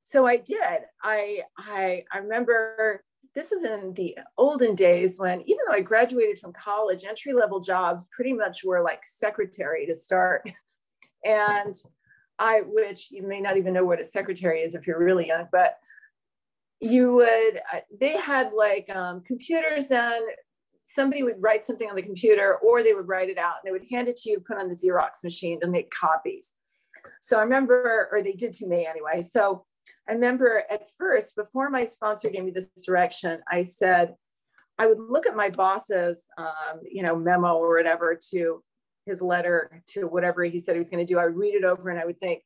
So 0.03 0.27
I 0.27 0.37
did. 0.37 0.81
I 1.03 1.43
I 1.57 2.05
I 2.13 2.19
remember 2.19 3.03
this 3.35 3.51
was 3.51 3.65
in 3.65 3.93
the 3.95 4.17
olden 4.39 4.75
days 4.75 5.19
when 5.19 5.43
even 5.43 5.59
though 5.67 5.75
I 5.75 5.81
graduated 5.83 6.39
from 6.39 6.53
college, 6.53 7.05
entry 7.05 7.33
level 7.33 7.61
jobs 7.61 8.09
pretty 8.11 8.33
much 8.33 8.65
were 8.65 8.83
like 8.83 9.05
secretary 9.05 9.87
to 9.87 9.95
start. 9.95 10.49
And 11.25 11.75
I, 12.39 12.63
which 12.65 13.11
you 13.11 13.27
may 13.27 13.41
not 13.41 13.57
even 13.57 13.73
know 13.73 13.85
what 13.85 14.01
a 14.01 14.05
secretary 14.05 14.61
is 14.61 14.77
if 14.77 14.87
you're 14.87 15.03
really 15.03 15.27
young, 15.27 15.49
but 15.51 15.77
you 16.79 17.15
would, 17.15 17.61
uh, 17.73 17.81
they 17.99 18.17
had 18.17 18.53
like 18.53 18.89
um, 18.95 19.23
computers 19.23 19.87
then 19.87 20.23
somebody 20.87 21.23
would 21.23 21.43
write 21.43 21.65
something 21.65 21.91
on 21.91 21.97
the 21.97 22.03
computer 22.03 22.57
or 22.57 22.83
they 22.83 22.95
would 22.95 23.09
write 23.09 23.29
it 23.29 23.39
out 23.39 23.57
and 23.63 23.67
they 23.67 23.73
would 23.73 23.89
hand 23.91 24.09
it 24.09 24.17
to 24.17 24.31
you, 24.31 24.41
put 24.41 24.57
on 24.57 24.69
the 24.69 24.75
Xerox 24.75 25.23
machine 25.23 25.61
to 25.61 25.67
make 25.67 25.91
copies. 25.91 26.55
So 27.21 27.39
I 27.39 27.43
remember, 27.43 28.09
or 28.11 28.23
they 28.23 28.33
did 28.33 28.53
to 28.55 28.67
me 28.67 28.87
anyway. 28.87 29.21
So 29.23 29.65
I 30.09 30.13
remember 30.13 30.63
at 30.71 30.89
first, 30.97 31.35
before 31.35 31.71
my 31.71 31.87
sponsor 31.87 32.31
gave 32.31 32.45
me 32.45 32.53
this 32.53 32.69
direction, 32.85 33.41
I 33.51 33.65
said, 33.65 34.15
I 34.79 34.87
would 34.87 35.01
look 35.01 35.27
at 35.27 35.37
my 35.37 35.51
boss's, 35.51 36.27
um, 36.39 36.81
you 36.89 37.03
know, 37.03 37.17
memo 37.17 37.55
or 37.55 37.77
whatever 37.77 38.17
to 38.31 38.63
his 39.07 39.23
letter 39.23 39.83
to 39.89 40.05
whatever 40.05 40.45
he 40.45 40.59
said 40.59 40.75
he 40.75 40.79
was 40.79 40.91
going 40.91 41.05
to 41.05 41.13
do. 41.13 41.19
I 41.19 41.27
would 41.27 41.37
read 41.37 41.55
it 41.55 41.65
over 41.65 41.91
and 41.91 41.99
I 41.99 42.05
would 42.05 42.21
think, 42.21 42.43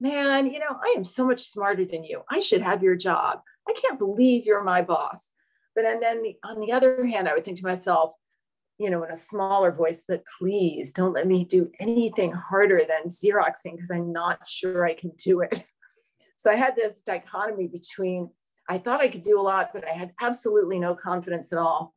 man, 0.00 0.46
you 0.46 0.60
know, 0.60 0.78
I 0.82 0.94
am 0.96 1.04
so 1.04 1.26
much 1.26 1.42
smarter 1.42 1.84
than 1.84 2.04
you. 2.04 2.22
I 2.30 2.40
should 2.40 2.62
have 2.62 2.82
your 2.82 2.96
job. 2.96 3.40
I 3.68 3.72
can't 3.72 3.98
believe 3.98 4.46
you're 4.46 4.62
my 4.62 4.82
boss. 4.82 5.32
But 5.76 5.84
and 5.84 6.02
then 6.02 6.22
the, 6.22 6.36
on 6.42 6.58
the 6.58 6.72
other 6.72 7.04
hand, 7.04 7.28
I 7.28 7.34
would 7.34 7.44
think 7.44 7.58
to 7.58 7.64
myself, 7.64 8.14
you 8.78 8.90
know, 8.90 9.04
in 9.04 9.10
a 9.10 9.16
smaller 9.16 9.70
voice, 9.70 10.04
but 10.08 10.24
please 10.38 10.90
don't 10.90 11.12
let 11.12 11.28
me 11.28 11.44
do 11.44 11.70
anything 11.78 12.32
harder 12.32 12.80
than 12.80 13.08
Xeroxing 13.08 13.76
because 13.76 13.90
I'm 13.90 14.12
not 14.12 14.48
sure 14.48 14.84
I 14.84 14.94
can 14.94 15.12
do 15.22 15.42
it. 15.42 15.64
So 16.38 16.52
I 16.52 16.56
had 16.56 16.76
this 16.76 17.02
dichotomy 17.02 17.66
between 17.66 18.28
I 18.68 18.78
thought 18.78 19.00
I 19.00 19.08
could 19.08 19.22
do 19.22 19.40
a 19.40 19.42
lot, 19.42 19.70
but 19.72 19.88
I 19.88 19.92
had 19.92 20.12
absolutely 20.20 20.78
no 20.78 20.94
confidence 20.94 21.52
at 21.52 21.58
all. 21.58 21.94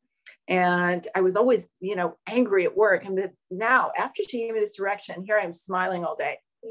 And 0.47 1.07
I 1.15 1.21
was 1.21 1.35
always, 1.35 1.69
you 1.79 1.95
know, 1.95 2.17
angry 2.27 2.65
at 2.65 2.75
work. 2.75 3.05
And 3.05 3.29
now, 3.51 3.91
after 3.97 4.23
she 4.23 4.39
gave 4.39 4.53
me 4.53 4.59
this 4.59 4.75
direction, 4.75 5.23
here 5.23 5.37
I 5.37 5.43
am 5.43 5.53
smiling 5.53 6.03
all 6.05 6.15
day. 6.15 6.37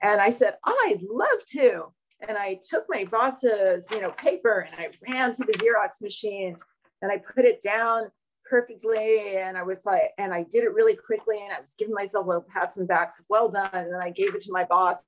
And 0.00 0.22
I 0.22 0.30
said, 0.30 0.54
I'd 0.64 1.02
love 1.02 1.44
to 1.50 1.92
and 2.28 2.38
I 2.38 2.60
took 2.68 2.86
my 2.88 3.04
boss's, 3.10 3.90
you 3.90 4.00
know, 4.00 4.10
paper 4.12 4.66
and 4.68 4.74
I 4.78 4.90
ran 5.08 5.32
to 5.32 5.44
the 5.44 5.52
Xerox 5.54 6.00
machine 6.00 6.56
and 7.00 7.10
I 7.10 7.18
put 7.18 7.44
it 7.44 7.60
down 7.60 8.10
perfectly. 8.48 9.36
And 9.36 9.56
I 9.56 9.62
was 9.62 9.84
like, 9.84 10.10
and 10.18 10.32
I 10.32 10.44
did 10.44 10.64
it 10.64 10.74
really 10.74 10.94
quickly 10.94 11.38
and 11.42 11.52
I 11.52 11.60
was 11.60 11.74
giving 11.76 11.94
myself 11.94 12.26
little 12.26 12.46
pats 12.52 12.76
the 12.76 12.84
back, 12.84 13.14
well 13.28 13.48
done. 13.48 13.68
And 13.72 13.96
I 13.96 14.10
gave 14.10 14.34
it 14.34 14.40
to 14.42 14.52
my 14.52 14.64
boss. 14.64 15.02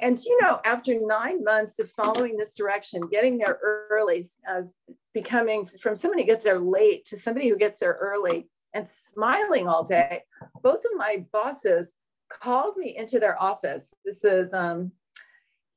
And 0.00 0.18
you 0.18 0.38
know, 0.40 0.60
after 0.64 0.98
nine 0.98 1.44
months 1.44 1.78
of 1.78 1.90
following 1.90 2.36
this 2.36 2.54
direction, 2.54 3.02
getting 3.10 3.36
there 3.38 3.58
early, 3.62 4.24
as 4.48 4.74
becoming 5.12 5.66
from 5.66 5.94
somebody 5.94 6.22
who 6.22 6.28
gets 6.28 6.44
there 6.44 6.58
late 6.58 7.04
to 7.06 7.18
somebody 7.18 7.48
who 7.48 7.56
gets 7.56 7.78
there 7.78 7.98
early 8.00 8.48
and 8.72 8.88
smiling 8.88 9.68
all 9.68 9.84
day, 9.84 10.22
both 10.62 10.78
of 10.78 10.92
my 10.96 11.24
bosses 11.30 11.94
called 12.30 12.78
me 12.78 12.96
into 12.96 13.20
their 13.20 13.40
office. 13.40 13.92
This 14.04 14.24
is 14.24 14.54
um, 14.54 14.92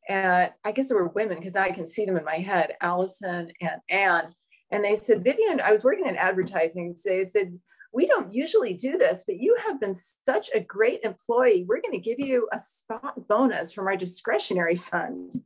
and 0.08 0.52
I 0.64 0.72
guess 0.72 0.88
there 0.88 0.98
were 0.98 1.10
women 1.10 1.38
because 1.38 1.56
I 1.56 1.72
can 1.72 1.86
see 1.86 2.06
them 2.06 2.18
in 2.18 2.24
my 2.24 2.36
head, 2.36 2.74
Allison 2.82 3.52
and 3.62 3.82
Anne. 3.90 4.34
And 4.72 4.84
they 4.84 4.96
said, 4.96 5.24
Vivian, 5.24 5.62
I 5.62 5.72
was 5.72 5.84
working 5.84 6.08
in 6.08 6.16
advertising. 6.16 6.96
They 7.04 7.24
said, 7.24 7.60
we 7.94 8.06
don't 8.06 8.34
usually 8.34 8.74
do 8.74 8.98
this, 8.98 9.24
but 9.26 9.40
you 9.40 9.56
have 9.66 9.80
been 9.80 9.96
such 10.26 10.50
a 10.54 10.60
great 10.60 11.02
employee. 11.04 11.66
We're 11.68 11.82
going 11.82 11.94
to 11.94 11.98
give 11.98 12.20
you 12.20 12.48
a 12.52 12.60
spot 12.60 13.28
bonus 13.28 13.72
from 13.72 13.88
our 13.88 13.96
discretionary 13.96 14.76
fund, 14.76 15.42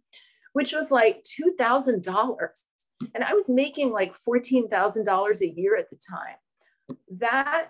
which 0.54 0.74
was 0.74 0.90
like 0.90 1.24
$2,000. 1.60 2.38
And 3.14 3.24
I 3.24 3.34
was 3.34 3.50
making 3.50 3.92
like 3.92 4.14
$14,000 4.14 5.42
a 5.42 5.48
year 5.48 5.78
at 5.78 5.90
the 5.90 5.98
time. 5.98 6.98
That 7.20 7.68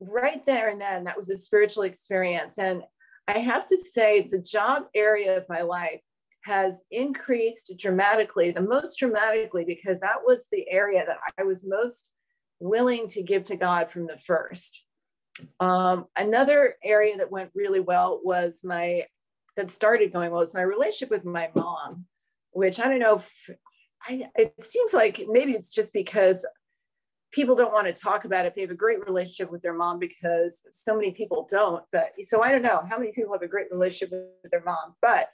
right 0.00 0.44
there 0.46 0.70
and 0.70 0.80
then, 0.80 1.04
that 1.04 1.16
was 1.16 1.28
a 1.28 1.36
spiritual 1.36 1.82
experience. 1.82 2.58
And 2.58 2.82
I 3.26 3.38
have 3.38 3.66
to 3.66 3.76
say, 3.76 4.22
the 4.22 4.38
job 4.38 4.84
area 4.94 5.36
of 5.36 5.44
my 5.50 5.60
life 5.60 6.00
has 6.48 6.82
increased 6.90 7.72
dramatically, 7.78 8.50
the 8.50 8.62
most 8.62 8.98
dramatically, 8.98 9.64
because 9.64 10.00
that 10.00 10.20
was 10.26 10.46
the 10.50 10.64
area 10.70 11.04
that 11.06 11.18
I 11.38 11.42
was 11.42 11.66
most 11.66 12.10
willing 12.58 13.06
to 13.08 13.22
give 13.22 13.44
to 13.44 13.56
God 13.56 13.90
from 13.90 14.06
the 14.06 14.18
first. 14.18 14.82
Um, 15.60 16.06
another 16.16 16.76
area 16.82 17.16
that 17.18 17.30
went 17.30 17.50
really 17.54 17.80
well 17.80 18.20
was 18.24 18.60
my, 18.64 19.04
that 19.56 19.70
started 19.70 20.12
going 20.12 20.30
well, 20.30 20.40
was 20.40 20.54
my 20.54 20.62
relationship 20.62 21.10
with 21.10 21.24
my 21.24 21.50
mom, 21.54 22.06
which 22.52 22.80
I 22.80 22.88
don't 22.88 22.98
know 22.98 23.16
if, 23.16 23.50
I, 24.08 24.24
it 24.34 24.54
seems 24.62 24.94
like 24.94 25.24
maybe 25.28 25.52
it's 25.52 25.72
just 25.72 25.92
because 25.92 26.46
people 27.30 27.54
don't 27.54 27.74
want 27.74 27.86
to 27.86 27.92
talk 27.92 28.24
about 28.24 28.46
if 28.46 28.54
they 28.54 28.62
have 28.62 28.70
a 28.70 28.74
great 28.74 29.04
relationship 29.06 29.50
with 29.52 29.60
their 29.60 29.74
mom 29.74 29.98
because 29.98 30.62
so 30.70 30.94
many 30.94 31.10
people 31.10 31.46
don't. 31.50 31.84
But 31.92 32.12
so 32.22 32.42
I 32.42 32.52
don't 32.52 32.62
know 32.62 32.80
how 32.88 32.98
many 32.98 33.12
people 33.12 33.32
have 33.34 33.42
a 33.42 33.48
great 33.48 33.66
relationship 33.70 34.10
with 34.42 34.50
their 34.50 34.64
mom, 34.64 34.94
but 35.02 35.28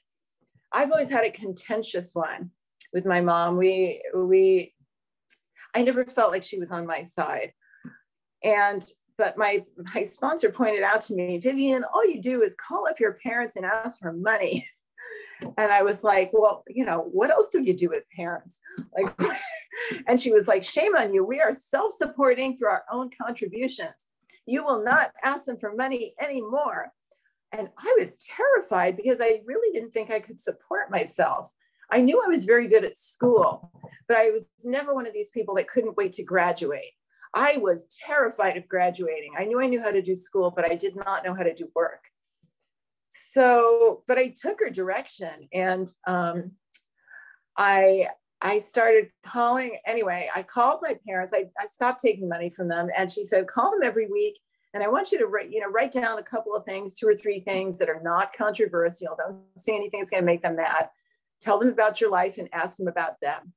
I've 0.75 0.91
always 0.91 1.11
had 1.11 1.25
a 1.25 1.31
contentious 1.31 2.15
one 2.15 2.51
with 2.93 3.07
my 3.07 3.21
mom. 3.21 3.57
We 3.57 4.03
we 4.15 4.75
I 5.75 5.83
never 5.83 6.05
felt 6.05 6.33
like 6.33 6.43
she 6.43 6.59
was 6.59 6.71
on 6.71 6.87
my 6.87 7.03
side. 7.03 7.53
And 8.43 8.85
but 9.17 9.39
my 9.39 9.65
my 9.95 10.03
sponsor 10.03 10.51
pointed 10.51 10.83
out 10.83 11.03
to 11.03 11.15
me, 11.15 11.39
Vivian, 11.39 11.85
all 11.85 12.05
you 12.05 12.21
do 12.21 12.43
is 12.43 12.57
call 12.57 12.89
up 12.89 12.99
your 12.99 13.19
parents 13.23 13.57
and 13.57 13.65
ask 13.65 13.99
for 13.99 14.13
money. 14.13 14.69
And 15.59 15.73
I 15.73 15.83
was 15.83 16.05
like, 16.05 16.31
well, 16.33 16.63
you 16.69 16.87
know, 16.87 17.11
what 17.13 17.29
else 17.29 17.49
do 17.49 17.61
you 17.61 17.75
do 17.75 17.91
with 17.91 18.05
parents? 18.17 18.61
Like, 18.97 19.13
and 20.07 20.19
she 20.19 20.33
was 20.33 20.47
like, 20.49 20.63
shame 20.63 20.97
on 20.97 21.13
you. 21.13 21.25
We 21.25 21.41
are 21.41 21.53
self-supporting 21.53 22.57
through 22.57 22.69
our 22.69 22.85
own 22.91 23.11
contributions. 23.21 24.07
You 24.47 24.65
will 24.65 24.83
not 24.83 25.11
ask 25.23 25.45
them 25.45 25.59
for 25.59 25.75
money 25.75 26.15
anymore. 26.21 26.93
And 27.57 27.69
I 27.79 27.95
was 27.99 28.27
terrified 28.27 28.97
because 28.97 29.21
I 29.21 29.41
really 29.47 29.73
didn't 29.73 29.93
think 29.93 30.11
I 30.11 30.19
could 30.19 30.41
support 30.41 30.91
myself. 30.91 31.49
I 31.91 32.01
knew 32.01 32.21
I 32.25 32.29
was 32.29 32.45
very 32.45 32.67
good 32.67 32.85
at 32.85 32.97
school, 32.97 33.71
but 34.09 34.17
I 34.17 34.31
was 34.31 34.47
never 34.65 34.93
one 34.93 35.07
of 35.07 35.13
these 35.13 35.31
people 35.31 35.55
that 35.55 35.69
couldn't 35.69 35.97
wait 35.97 36.13
to 36.15 36.25
graduate. 36.25 36.91
I 37.33 37.59
was 37.59 37.87
terrified 38.05 38.57
of 38.57 38.69
graduating. 38.69 39.35
I 39.39 39.45
knew 39.45 39.61
I 39.61 39.67
knew 39.67 39.81
how 39.81 39.91
to 39.91 40.03
do 40.03 40.15
school, 40.15 40.53
but 40.55 40.69
I 40.69 40.75
did 40.75 40.97
not 40.97 41.25
know 41.25 41.35
how 41.35 41.45
to 41.45 41.55
do 41.55 41.69
work. 41.77 42.05
So, 43.09 44.03
but 44.09 44.19
I 44.19 44.35
took 44.35 44.59
her 44.61 44.71
direction 44.71 45.49
and 45.53 45.89
um, 46.07 46.53
I 47.57 48.09
I 48.43 48.59
started 48.59 49.11
calling 49.25 49.79
anyway. 49.87 50.29
I 50.35 50.43
called 50.43 50.81
my 50.83 50.99
parents. 51.07 51.33
I, 51.33 51.47
I 51.59 51.67
stopped 51.67 52.01
taking 52.01 52.29
money 52.29 52.51
from 52.51 52.69
them, 52.69 52.91
and 52.97 53.11
she 53.11 53.25
said, 53.25 53.47
call 53.47 53.71
them 53.71 53.83
every 53.83 54.07
week 54.07 54.39
and 54.75 54.83
I 54.83 54.89
want 54.89 55.13
you 55.13 55.19
to 55.21 55.27
write, 55.27 55.53
you 55.53 55.61
know, 55.61 55.69
write 55.69 55.93
down 55.93 56.19
a 56.19 56.23
couple 56.23 56.55
of 56.55 56.65
things, 56.65 56.99
two 56.99 57.07
or 57.07 57.15
three 57.15 57.39
things 57.39 57.79
that 57.79 57.89
are 57.89 58.01
not 58.03 58.33
controversial. 58.37 59.17
Don't 59.17 59.39
say 59.57 59.75
anything 59.75 60.01
that's 60.01 60.11
going 60.11 60.23
to 60.23 60.27
make 60.27 60.43
them 60.43 60.57
mad. 60.57 60.91
Tell 61.41 61.61
them 61.61 61.69
about 61.69 62.01
your 62.01 62.11
life 62.11 62.39
and 62.39 62.49
ask 62.53 62.77
them 62.77 62.89
about 62.89 63.21
them. 63.21 63.55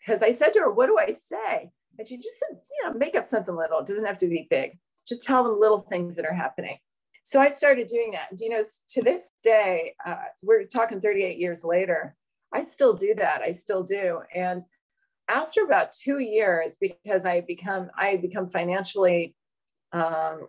because 0.00 0.22
I 0.22 0.30
said 0.30 0.54
to 0.54 0.60
her, 0.60 0.72
What 0.72 0.86
do 0.86 0.98
I 0.98 1.10
say? 1.12 1.70
And 1.98 2.08
she 2.08 2.16
just 2.16 2.38
said, 2.38 2.58
You 2.78 2.88
know, 2.88 2.98
make 2.98 3.14
up 3.14 3.26
something 3.26 3.54
little. 3.54 3.80
It 3.80 3.86
doesn't 3.86 4.06
have 4.06 4.18
to 4.18 4.26
be 4.26 4.46
big. 4.48 4.78
Just 5.06 5.22
tell 5.22 5.44
them 5.44 5.60
little 5.60 5.80
things 5.80 6.16
that 6.16 6.24
are 6.24 6.32
happening. 6.32 6.78
So 7.24 7.38
I 7.38 7.50
started 7.50 7.86
doing 7.86 8.12
that. 8.12 8.30
And, 8.30 8.40
you 8.40 8.48
know, 8.48 8.62
to 8.90 9.02
this 9.02 9.30
day, 9.44 9.94
uh, 10.04 10.16
we're 10.42 10.64
talking 10.64 11.00
38 11.00 11.38
years 11.38 11.62
later, 11.62 12.16
I 12.54 12.62
still 12.62 12.94
do 12.94 13.14
that. 13.16 13.42
I 13.42 13.52
still 13.52 13.82
do. 13.82 14.20
And 14.34 14.62
after 15.28 15.62
about 15.62 15.92
two 15.92 16.18
years, 16.18 16.76
because 16.80 17.24
I 17.24 17.42
become 17.42 17.90
I 17.96 18.16
become 18.16 18.46
financially 18.46 19.34
um, 19.92 20.46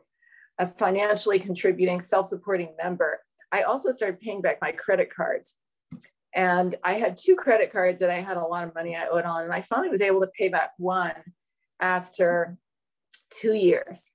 a 0.60 0.68
financially 0.68 1.40
contributing, 1.40 2.00
self-supporting 2.00 2.76
member, 2.82 3.20
I 3.52 3.64
also 3.64 3.92
started 3.92 4.20
paying 4.20 4.42
back 4.42 4.60
my 4.62 4.72
credit 4.72 5.14
cards. 5.14 5.56
And 6.36 6.76
I 6.84 6.94
had 6.94 7.18
two 7.18 7.36
credit 7.36 7.72
cards 7.72 8.00
that 8.02 8.10
I 8.10 8.20
had 8.20 8.38
a 8.38 8.44
lot 8.44 8.68
of 8.68 8.74
money 8.74 8.96
I 8.96 9.08
owed 9.08 9.26
on, 9.26 9.44
and 9.44 9.54
I 9.54 9.62
finally 9.62 9.90
was 9.90 10.02
able 10.02 10.22
to 10.22 10.32
pay 10.38 10.50
back 10.50 10.72
one 10.78 11.14
after 11.80 12.58
two 13.30 13.54
years. 13.54 14.12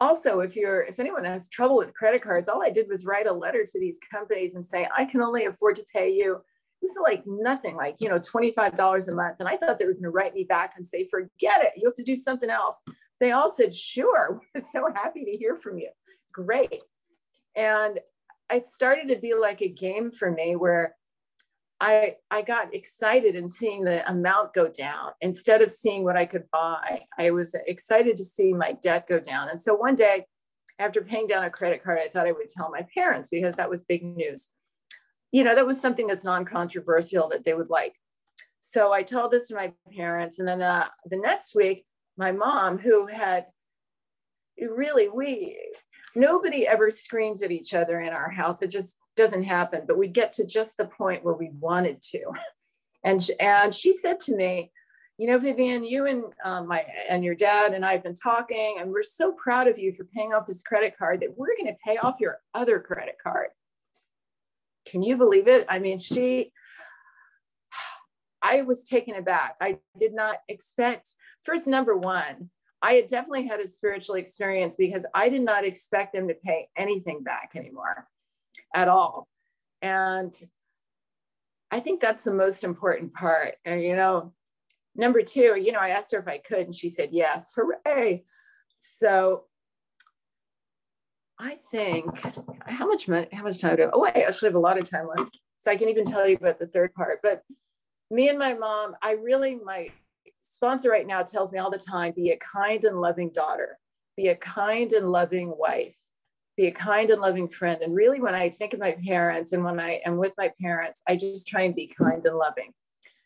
Also, 0.00 0.38
if 0.40 0.54
you're 0.54 0.82
if 0.82 1.00
anyone 1.00 1.24
has 1.24 1.48
trouble 1.48 1.76
with 1.76 1.94
credit 1.94 2.22
cards, 2.22 2.48
all 2.48 2.62
I 2.62 2.70
did 2.70 2.86
was 2.88 3.04
write 3.04 3.26
a 3.26 3.32
letter 3.32 3.64
to 3.64 3.80
these 3.80 3.98
companies 4.12 4.54
and 4.54 4.64
say, 4.64 4.86
I 4.96 5.04
can 5.04 5.20
only 5.20 5.46
afford 5.46 5.74
to 5.76 5.84
pay 5.92 6.12
you 6.12 6.40
this 6.80 6.90
is 6.90 6.98
like 7.02 7.24
nothing, 7.26 7.76
like, 7.76 7.96
you 7.98 8.08
know, 8.08 8.18
$25 8.18 9.08
a 9.08 9.12
month. 9.12 9.40
And 9.40 9.48
I 9.48 9.56
thought 9.56 9.78
they 9.78 9.84
were 9.84 9.92
going 9.92 10.04
to 10.04 10.10
write 10.10 10.34
me 10.34 10.44
back 10.44 10.74
and 10.76 10.86
say, 10.86 11.08
forget 11.08 11.64
it. 11.64 11.72
You 11.76 11.86
have 11.86 11.94
to 11.96 12.04
do 12.04 12.16
something 12.16 12.50
else. 12.50 12.80
They 13.20 13.32
all 13.32 13.50
said, 13.50 13.74
sure. 13.74 14.40
We're 14.54 14.62
so 14.62 14.88
happy 14.94 15.24
to 15.24 15.36
hear 15.36 15.56
from 15.56 15.78
you. 15.78 15.90
Great. 16.32 16.82
And 17.56 17.98
it 18.50 18.66
started 18.66 19.08
to 19.08 19.16
be 19.16 19.34
like 19.34 19.60
a 19.60 19.68
game 19.68 20.10
for 20.10 20.30
me 20.30 20.56
where 20.56 20.94
I, 21.80 22.16
I 22.30 22.42
got 22.42 22.74
excited 22.74 23.36
in 23.36 23.46
seeing 23.46 23.84
the 23.84 24.08
amount 24.10 24.54
go 24.54 24.68
down 24.68 25.12
instead 25.20 25.62
of 25.62 25.70
seeing 25.70 26.02
what 26.02 26.16
I 26.16 26.26
could 26.26 26.44
buy. 26.50 27.02
I 27.18 27.30
was 27.30 27.54
excited 27.66 28.16
to 28.16 28.24
see 28.24 28.52
my 28.52 28.72
debt 28.82 29.06
go 29.08 29.20
down. 29.20 29.48
And 29.48 29.60
so 29.60 29.74
one 29.74 29.94
day, 29.94 30.26
after 30.80 31.02
paying 31.02 31.26
down 31.26 31.44
a 31.44 31.50
credit 31.50 31.82
card, 31.82 31.98
I 31.98 32.08
thought 32.08 32.26
I 32.26 32.32
would 32.32 32.48
tell 32.48 32.70
my 32.70 32.86
parents 32.94 33.28
because 33.28 33.56
that 33.56 33.70
was 33.70 33.82
big 33.82 34.04
news 34.04 34.50
you 35.32 35.44
know, 35.44 35.54
that 35.54 35.66
was 35.66 35.80
something 35.80 36.06
that's 36.06 36.24
non-controversial 36.24 37.28
that 37.28 37.44
they 37.44 37.54
would 37.54 37.70
like. 37.70 37.94
So 38.60 38.92
I 38.92 39.02
told 39.02 39.30
this 39.30 39.48
to 39.48 39.54
my 39.54 39.72
parents, 39.96 40.38
and 40.38 40.48
then 40.48 40.62
uh, 40.62 40.88
the 41.06 41.18
next 41.18 41.54
week, 41.54 41.84
my 42.18 42.32
mom, 42.32 42.78
who 42.78 43.06
had 43.06 43.46
really 44.60 45.08
we 45.08 45.56
nobody 46.14 46.66
ever 46.66 46.90
screams 46.90 47.42
at 47.42 47.52
each 47.52 47.74
other 47.74 48.00
in 48.00 48.12
our 48.12 48.28
house. 48.28 48.60
It 48.60 48.68
just 48.68 48.98
doesn't 49.16 49.44
happen. 49.44 49.82
But 49.86 49.98
we 49.98 50.08
get 50.08 50.32
to 50.34 50.46
just 50.46 50.76
the 50.76 50.84
point 50.84 51.24
where 51.24 51.34
we 51.34 51.50
wanted 51.58 52.02
to, 52.10 52.24
and 53.04 53.26
and 53.40 53.74
she 53.74 53.96
said 53.96 54.20
to 54.20 54.36
me, 54.36 54.72
you 55.16 55.26
know, 55.26 55.38
Vivian, 55.38 55.84
you 55.84 56.06
and 56.06 56.24
um, 56.44 56.68
my 56.68 56.84
and 57.08 57.24
your 57.24 57.34
dad 57.34 57.72
and 57.72 57.84
I 57.84 57.92
have 57.92 58.02
been 58.02 58.14
talking, 58.14 58.76
and 58.80 58.90
we're 58.90 59.02
so 59.02 59.32
proud 59.32 59.68
of 59.68 59.78
you 59.78 59.92
for 59.92 60.04
paying 60.04 60.34
off 60.34 60.46
this 60.46 60.62
credit 60.62 60.98
card 60.98 61.20
that 61.20 61.36
we're 61.36 61.56
going 61.56 61.72
to 61.72 61.78
pay 61.84 61.96
off 61.98 62.20
your 62.20 62.38
other 62.54 62.80
credit 62.80 63.16
card. 63.22 63.48
Can 64.86 65.02
you 65.02 65.16
believe 65.16 65.48
it? 65.48 65.66
I 65.68 65.80
mean, 65.80 65.98
she, 65.98 66.52
I 68.48 68.62
was 68.62 68.84
taken 68.84 69.16
aback. 69.16 69.56
I 69.60 69.78
did 69.98 70.14
not 70.14 70.36
expect, 70.48 71.14
first, 71.42 71.66
number 71.66 71.96
one, 71.96 72.50
I 72.80 72.94
had 72.94 73.08
definitely 73.08 73.46
had 73.46 73.60
a 73.60 73.66
spiritual 73.66 74.14
experience 74.14 74.76
because 74.76 75.04
I 75.14 75.28
did 75.28 75.42
not 75.42 75.64
expect 75.64 76.14
them 76.14 76.28
to 76.28 76.34
pay 76.34 76.68
anything 76.76 77.22
back 77.22 77.52
anymore 77.56 78.06
at 78.74 78.88
all. 78.88 79.28
And 79.82 80.34
I 81.70 81.80
think 81.80 82.00
that's 82.00 82.24
the 82.24 82.32
most 82.32 82.64
important 82.64 83.12
part. 83.12 83.56
And, 83.64 83.82
you 83.82 83.96
know, 83.96 84.32
number 84.96 85.20
two, 85.22 85.60
you 85.60 85.72
know, 85.72 85.80
I 85.80 85.90
asked 85.90 86.12
her 86.12 86.20
if 86.20 86.28
I 86.28 86.38
could, 86.38 86.60
and 86.60 86.74
she 86.74 86.88
said 86.88 87.10
yes. 87.12 87.52
Hooray. 87.54 88.24
So 88.76 89.44
I 91.38 91.56
think 91.70 92.06
how 92.66 92.86
much 92.86 93.08
money, 93.08 93.28
how 93.32 93.42
much 93.42 93.58
time 93.58 93.76
do 93.76 93.82
I, 93.84 93.90
oh, 93.92 94.04
I 94.04 94.10
actually 94.10 94.48
have 94.48 94.56
a 94.56 94.60
lot 94.60 94.78
of 94.78 94.88
time 94.88 95.08
left. 95.14 95.38
So 95.58 95.70
I 95.70 95.76
can 95.76 95.88
even 95.88 96.04
tell 96.04 96.26
you 96.26 96.36
about 96.36 96.58
the 96.58 96.66
third 96.66 96.94
part. 96.94 97.18
But 97.22 97.42
me 98.10 98.28
and 98.28 98.38
my 98.38 98.54
mom, 98.54 98.96
I 99.02 99.12
really, 99.12 99.56
my 99.56 99.90
sponsor 100.40 100.90
right 100.90 101.06
now 101.06 101.22
tells 101.22 101.52
me 101.52 101.58
all 101.58 101.70
the 101.70 101.78
time 101.78 102.12
be 102.16 102.30
a 102.30 102.38
kind 102.38 102.84
and 102.84 103.00
loving 103.00 103.30
daughter, 103.30 103.78
be 104.16 104.28
a 104.28 104.36
kind 104.36 104.92
and 104.92 105.10
loving 105.10 105.52
wife, 105.56 105.96
be 106.56 106.66
a 106.66 106.72
kind 106.72 107.10
and 107.10 107.20
loving 107.20 107.48
friend. 107.48 107.82
And 107.82 107.94
really, 107.94 108.20
when 108.20 108.34
I 108.34 108.48
think 108.48 108.72
of 108.72 108.80
my 108.80 108.96
parents 109.06 109.52
and 109.52 109.64
when 109.64 109.78
I 109.78 110.00
am 110.04 110.16
with 110.16 110.32
my 110.38 110.50
parents, 110.60 111.02
I 111.06 111.16
just 111.16 111.46
try 111.46 111.62
and 111.62 111.74
be 111.74 111.86
kind 111.86 112.24
and 112.24 112.36
loving. 112.36 112.72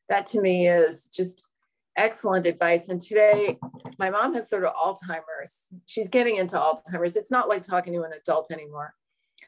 That 0.09 0.27
to 0.27 0.41
me 0.41 0.69
is 0.69 1.09
just 1.09 1.49
excellent 1.97 2.47
advice. 2.47 2.89
And 2.89 3.01
today, 3.01 3.59
my 3.99 4.11
mom 4.11 4.35
has 4.35 4.51
sort 4.51 4.65
of 4.65 4.75
Alzheimer's. 4.75 5.73
She's 5.87 6.09
getting 6.09 6.37
into 6.37 6.57
Alzheimer's. 6.57 7.17
It's 7.17 7.31
not 7.31 7.49
like 7.49 7.63
talking 7.63 7.93
to 7.93 8.03
an 8.03 8.13
adult 8.13 8.51
anymore. 8.51 8.95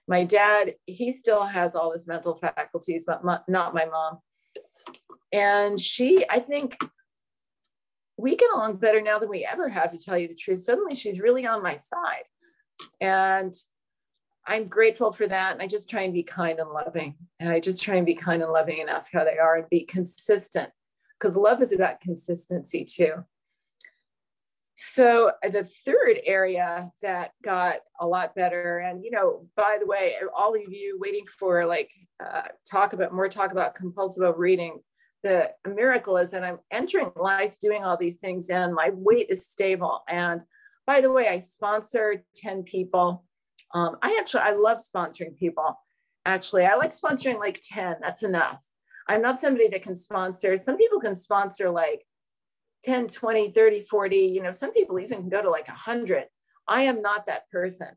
My 0.07 0.25
dad, 0.25 0.75
he 0.87 1.11
still 1.13 1.45
has 1.45 1.75
all 1.75 1.93
his 1.93 2.07
mental 2.07 2.37
faculties, 2.37 3.05
but 3.07 3.25
not 3.25 3.75
my 3.75 3.87
mom. 3.87 4.19
And 5.33 5.81
she, 5.81 6.25
I 6.29 6.39
think, 6.39 6.77
we 8.17 8.37
get 8.37 8.53
along 8.53 8.77
better 8.77 9.01
now 9.01 9.19
than 9.19 9.29
we 9.29 9.45
ever 9.45 9.69
have, 9.69 9.91
to 9.91 9.99
tell 9.99 10.17
you 10.17 10.29
the 10.29 10.35
truth. 10.35 10.61
Suddenly, 10.61 10.95
she's 10.95 11.19
really 11.19 11.47
on 11.47 11.63
my 11.63 11.77
side. 11.77 12.25
And 13.01 13.53
I'm 14.47 14.67
grateful 14.67 15.11
for 15.11 15.27
that. 15.27 15.53
And 15.53 15.63
I 15.63 15.67
just 15.67 15.91
try 15.91 16.03
and 16.03 16.13
be 16.13 16.23
kind 16.23 16.61
and 16.61 16.71
loving. 16.71 17.17
And 17.41 17.51
I 17.51 17.61
just 17.61 17.83
try 17.83 17.97
and 17.97 18.07
be 18.07 18.15
kind 18.15 18.43
and 18.43 18.53
loving 18.53 18.81
and 18.81 18.91
ask 18.91 19.13
how 19.13 19.25
they 19.25 19.39
are 19.39 19.57
and 19.57 19.69
be 19.69 19.85
consistent 19.85 20.71
because 21.19 21.37
love 21.37 21.63
is 21.63 21.73
about 21.73 22.01
consistency 22.01 22.85
too. 22.85 23.25
So 24.77 25.31
the 25.43 25.65
third 25.65 26.19
area 26.25 26.91
that 27.01 27.31
got 27.45 27.77
a 28.01 28.07
lot 28.07 28.35
better, 28.35 28.79
and 28.79 29.05
you 29.05 29.13
know, 29.13 29.47
by 29.57 29.79
the 29.81 29.87
way, 29.87 30.15
all 30.37 30.55
of 30.55 30.63
you 30.69 30.99
waiting 31.01 31.27
for 31.39 31.65
like 31.65 31.91
uh, 32.25 32.43
talk 32.69 32.93
about 32.93 33.15
more 33.15 33.29
talk 33.29 33.53
about 33.53 33.77
compulsive 33.77 34.25
overeating. 34.25 34.81
The 35.23 35.53
miracle 35.65 36.17
is 36.17 36.33
that 36.33 36.43
I'm 36.43 36.59
entering 36.73 37.13
life 37.15 37.57
doing 37.61 37.85
all 37.85 37.97
these 37.97 38.17
things, 38.17 38.51
and 38.51 38.75
my 38.75 38.91
weight 38.93 39.27
is 39.31 39.47
stable. 39.47 40.03
And 40.09 40.43
by 40.89 41.01
the 41.01 41.13
way, 41.13 41.29
I 41.29 41.39
sponsored 41.39 42.23
10 42.37 42.65
people. 42.65 43.25
Um, 43.73 43.97
I 44.03 44.17
actually 44.19 44.43
I 44.43 44.55
love 44.55 44.79
sponsoring 44.79 45.37
people. 45.37 45.79
Actually, 46.27 46.67
I 46.67 46.75
like 46.75 46.91
sponsoring 46.91 47.39
like 47.39 47.61
10. 47.63 47.97
That's 48.01 48.25
enough. 48.25 48.65
I'm 49.07 49.23
not 49.23 49.39
somebody 49.39 49.69
that 49.69 49.83
can 49.83 49.95
sponsor. 49.95 50.57
Some 50.57 50.77
people 50.77 50.99
can 50.99 51.15
sponsor 51.15 51.71
like 51.71 52.05
10, 52.85 53.09
20, 53.09 53.51
30, 53.51 53.83
40. 53.83 54.17
You 54.17 54.43
know, 54.43 54.53
some 54.53 54.73
people 54.73 54.99
even 54.99 55.19
can 55.21 55.29
go 55.29 55.43
to 55.43 55.51
like 55.51 55.69
100. 55.69 56.27
I 56.69 56.83
am 56.83 57.03
not 57.03 57.27
that 57.27 57.51
person, 57.51 57.89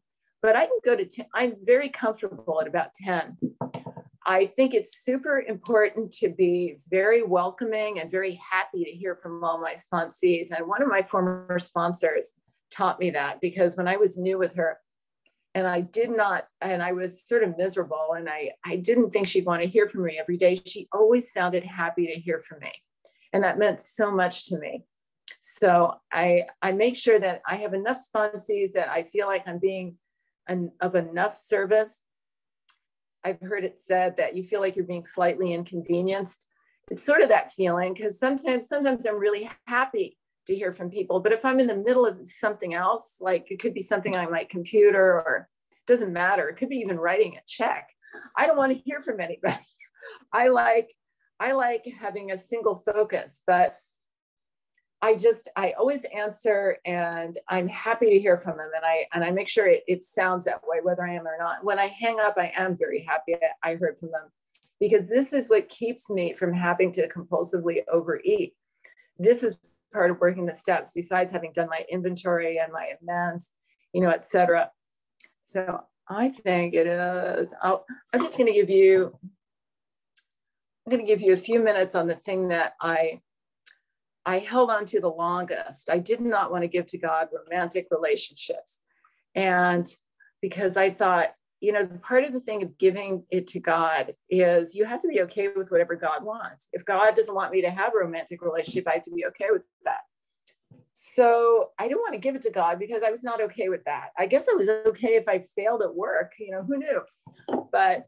but 0.42 0.56
I 0.56 0.66
can 0.66 0.80
go 0.84 0.96
to 0.96 1.06
10. 1.06 1.26
I'm 1.34 1.56
very 1.64 1.90
comfortable 1.90 2.60
at 2.62 2.68
about 2.68 2.94
10. 2.94 3.38
I 4.26 4.46
think 4.46 4.74
it's 4.74 5.04
super 5.04 5.40
important 5.40 6.12
to 6.14 6.28
be 6.28 6.78
very 6.90 7.24
welcoming 7.24 8.00
and 8.00 8.12
very 8.12 8.40
happy 8.52 8.84
to 8.84 8.92
hear 8.92 9.16
from 9.16 9.42
all 9.44 9.60
my 9.60 9.74
sponsees. 9.74 10.52
And 10.52 10.68
one 10.68 10.82
of 10.82 10.90
my 10.90 11.02
former 11.02 11.58
sponsors 11.60 12.34
taught 12.70 13.00
me 13.00 13.12
that 13.12 13.40
because 13.40 13.78
when 13.78 13.88
I 13.88 13.96
was 13.96 14.20
new 14.20 14.38
with 14.38 14.56
her, 14.56 14.80
and 15.56 15.66
I 15.66 15.82
did 15.82 16.12
not, 16.12 16.46
and 16.62 16.84
I 16.84 16.92
was 16.92 17.26
sort 17.26 17.42
of 17.42 17.58
miserable, 17.58 18.14
and 18.16 18.30
I, 18.30 18.52
I 18.64 18.76
didn't 18.76 19.10
think 19.10 19.28
she'd 19.28 19.46
want 19.46 19.64
to 19.64 19.68
hear 19.68 19.88
from 19.88 20.04
me 20.04 20.20
every 20.20 20.38
day. 20.38 20.54
She 20.54 20.88
always 20.92 21.32
sounded 21.32 21.64
happy 21.64 22.06
to 22.08 22.14
hear 22.14 22.38
from 22.38 22.60
me. 22.60 22.72
And 23.34 23.44
that 23.44 23.60
meant 23.60 23.80
so 23.80 24.12
much 24.12 24.48
to 24.48 24.58
me. 24.58 24.84
So 25.42 25.94
I, 26.12 26.46
I 26.62 26.72
make 26.72 26.96
sure 26.96 27.20
that 27.20 27.42
I 27.48 27.56
have 27.58 27.74
enough 27.74 27.98
sponsees 27.98 28.74
that 28.74 28.90
I 28.90 29.04
feel 29.04 29.28
like 29.28 29.48
I'm 29.48 29.60
being 29.60 29.96
an, 30.48 30.72
of 30.82 30.96
enough 30.96 31.36
service. 31.36 32.00
I've 33.24 33.42
heard 33.42 33.64
it 33.64 33.78
said 33.78 34.18
that 34.18 34.36
you 34.36 34.44
feel 34.44 34.62
like 34.62 34.76
you're 34.76 34.86
being 34.86 35.06
slightly 35.06 35.54
inconvenienced. 35.54 36.46
It's 36.90 37.04
sort 37.04 37.22
of 37.22 37.30
that 37.30 37.52
feeling 37.52 37.94
because 37.94 38.20
sometimes, 38.20 38.68
sometimes 38.68 39.06
I'm 39.06 39.20
really 39.20 39.50
happy 39.68 40.18
to 40.48 40.56
hear 40.56 40.74
from 40.74 40.90
people. 40.90 41.20
But 41.20 41.34
if 41.34 41.44
I'm 41.46 41.60
in 41.60 41.68
the 41.68 41.76
middle 41.76 42.06
of 42.06 42.20
something 42.26 42.74
else, 42.74 43.18
like 43.20 43.52
it 43.52 43.60
could 43.60 43.74
be 43.74 43.82
something 43.82 44.16
on 44.16 44.32
my 44.32 44.46
computer 44.46 45.02
or 45.02 45.50
it 45.72 45.86
doesn't 45.86 46.14
matter, 46.14 46.48
it 46.48 46.56
could 46.56 46.70
be 46.70 46.78
even 46.78 46.98
writing 46.98 47.36
a 47.36 47.42
check. 47.46 47.90
I 48.36 48.48
don't 48.48 48.58
want 48.58 48.72
to 48.72 48.82
hear 48.84 49.02
from 49.02 49.20
anybody. 49.20 49.58
I 50.34 50.48
like 50.48 50.90
I 51.40 51.52
like 51.54 51.86
having 52.00 52.32
a 52.32 52.38
single 52.38 52.76
focus, 52.76 53.42
but 53.46 53.78
I 55.02 55.16
just 55.16 55.48
I 55.56 55.74
always 55.78 56.06
answer 56.06 56.78
and 56.84 57.38
I'm 57.48 57.68
happy 57.68 58.10
to 58.10 58.20
hear 58.20 58.38
from 58.38 58.58
them 58.58 58.72
and 58.76 58.84
I 58.84 59.06
and 59.14 59.24
I 59.24 59.30
make 59.30 59.48
sure 59.48 59.68
it, 59.68 59.84
it 59.88 60.04
sounds 60.04 60.46
that 60.46 60.62
way 60.66 60.80
whether 60.82 61.04
I 61.04 61.14
am 61.14 61.28
or 61.28 61.38
not. 61.40 61.64
When 61.64 61.78
I 61.78 61.86
hang 61.86 62.20
up, 62.20 62.36
I 62.38 62.52
am 62.56 62.76
very 62.76 63.02
happy 63.04 63.36
I 63.62 63.76
heard 63.76 64.00
from 64.00 64.12
them 64.12 64.32
because 64.80 65.08
this 65.10 65.34
is 65.34 65.50
what 65.50 65.70
keeps 65.70 66.10
me 66.10 66.34
from 66.34 66.54
having 66.54 66.92
to 66.94 67.08
compulsively 67.08 67.82
overeat. 67.92 68.54
This 69.20 69.44
is 69.44 69.60
part 69.94 70.12
of 70.12 70.20
working 70.20 70.46
the 70.46 70.54
steps 70.54 70.92
besides 70.94 71.32
having 71.32 71.52
done 71.54 71.70
my 71.70 71.86
inventory 71.90 72.60
and 72.60 72.72
my 72.74 72.92
amends, 73.02 73.52
you 73.94 74.02
know, 74.02 74.10
etc. 74.10 74.72
So 75.44 75.82
I 76.10 76.30
think 76.30 76.74
it 76.74 76.88
is, 76.88 77.54
I'll, 77.62 77.86
I'm 78.14 78.22
just 78.22 78.38
going 78.38 78.48
to 78.48 78.54
give 78.54 78.70
you, 78.70 79.18
I'm 80.88 80.92
going 80.92 81.06
to 81.06 81.12
give 81.12 81.22
you 81.22 81.34
a 81.34 81.38
few 81.38 81.60
minutes 81.60 81.96
on 81.96 82.08
the 82.08 82.16
thing 82.16 82.48
that 82.48 82.76
I 82.80 83.20
I 84.26 84.40
held 84.40 84.70
on 84.70 84.86
to 84.86 85.02
the 85.02 85.10
longest. 85.10 85.90
I 85.90 86.00
did 86.00 86.22
not 86.22 86.50
want 86.50 86.64
to 86.64 86.70
give 86.70 86.86
to 86.88 86.98
God 86.98 87.28
romantic 87.34 87.88
relationships. 87.92 88.82
And 89.36 89.86
because 90.42 90.78
I 90.78 90.90
thought, 90.90 91.34
you 91.60 91.74
know, 91.74 91.86
part 91.86 92.24
of 92.24 92.32
the 92.32 92.40
thing 92.40 92.64
of 92.64 92.78
giving 92.78 93.24
it 93.30 93.48
to 93.48 93.60
God 93.60 94.16
is 94.30 94.76
you 94.76 94.86
have 94.86 95.02
to 95.02 95.10
be 95.10 95.22
okay 95.24 95.50
with 95.50 95.72
whatever 95.72 95.96
God 95.96 96.24
wants. 96.24 96.70
If 96.72 96.86
God 96.86 97.16
doesn't 97.16 97.36
want 97.36 97.52
me 97.52 97.62
to 97.64 97.70
have 97.70 97.94
a 97.94 97.98
romantic 97.98 98.42
relationship, 98.42 98.88
I 98.88 98.94
have 98.94 99.04
to 99.04 99.12
be 99.12 99.26
okay 99.26 99.48
with 99.52 99.64
that. 99.84 100.02
So 100.94 101.72
I 101.78 101.90
didn't 101.90 102.00
want 102.00 102.14
to 102.14 102.20
give 102.20 102.36
it 102.36 102.44
to 102.44 102.52
God 102.52 102.80
because 102.80 103.04
I 103.04 103.10
was 103.10 103.26
not 103.26 103.42
okay 103.42 103.68
with 103.68 103.84
that. 103.86 104.12
I 104.18 104.26
guess 104.26 104.48
I 104.50 104.54
was 104.54 104.70
okay 104.70 105.16
if 105.16 105.28
I 105.28 105.40
failed 105.40 105.82
at 105.82 105.94
work, 105.94 106.34
you 106.40 106.52
know, 106.52 106.64
who 106.64 106.78
knew? 106.78 107.02
But, 107.74 108.08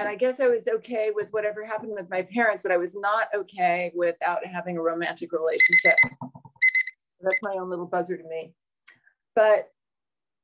and 0.00 0.08
I 0.08 0.14
guess 0.14 0.40
I 0.40 0.48
was 0.48 0.66
okay 0.66 1.10
with 1.14 1.30
whatever 1.34 1.62
happened 1.62 1.92
with 1.92 2.08
my 2.08 2.22
parents, 2.22 2.62
but 2.62 2.72
I 2.72 2.78
was 2.78 2.96
not 2.96 3.28
okay 3.34 3.92
without 3.94 4.46
having 4.46 4.78
a 4.78 4.82
romantic 4.82 5.30
relationship. 5.30 5.94
That's 7.20 7.42
my 7.42 7.56
own 7.60 7.68
little 7.68 7.84
buzzer 7.84 8.16
to 8.16 8.24
me. 8.24 8.54
But 9.34 9.68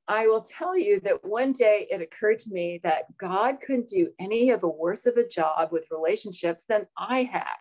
I 0.08 0.26
will 0.26 0.42
tell 0.42 0.76
you 0.76 1.00
that 1.00 1.24
one 1.24 1.52
day 1.52 1.88
it 1.90 2.02
occurred 2.02 2.38
to 2.40 2.50
me 2.50 2.80
that 2.82 3.16
God 3.16 3.56
couldn't 3.66 3.88
do 3.88 4.10
any 4.18 4.50
of 4.50 4.62
a 4.62 4.68
worse 4.68 5.06
of 5.06 5.16
a 5.16 5.26
job 5.26 5.72
with 5.72 5.90
relationships 5.90 6.66
than 6.68 6.86
I 6.98 7.22
had. 7.22 7.56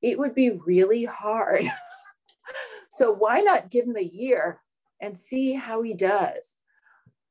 It 0.00 0.18
would 0.18 0.34
be 0.34 0.52
really 0.52 1.04
hard. 1.04 1.66
so 2.90 3.12
why 3.12 3.40
not 3.40 3.70
give 3.70 3.84
him 3.84 3.96
a 3.98 4.02
year 4.02 4.62
and 5.02 5.18
see 5.18 5.52
how 5.52 5.82
he 5.82 5.92
does? 5.92 6.56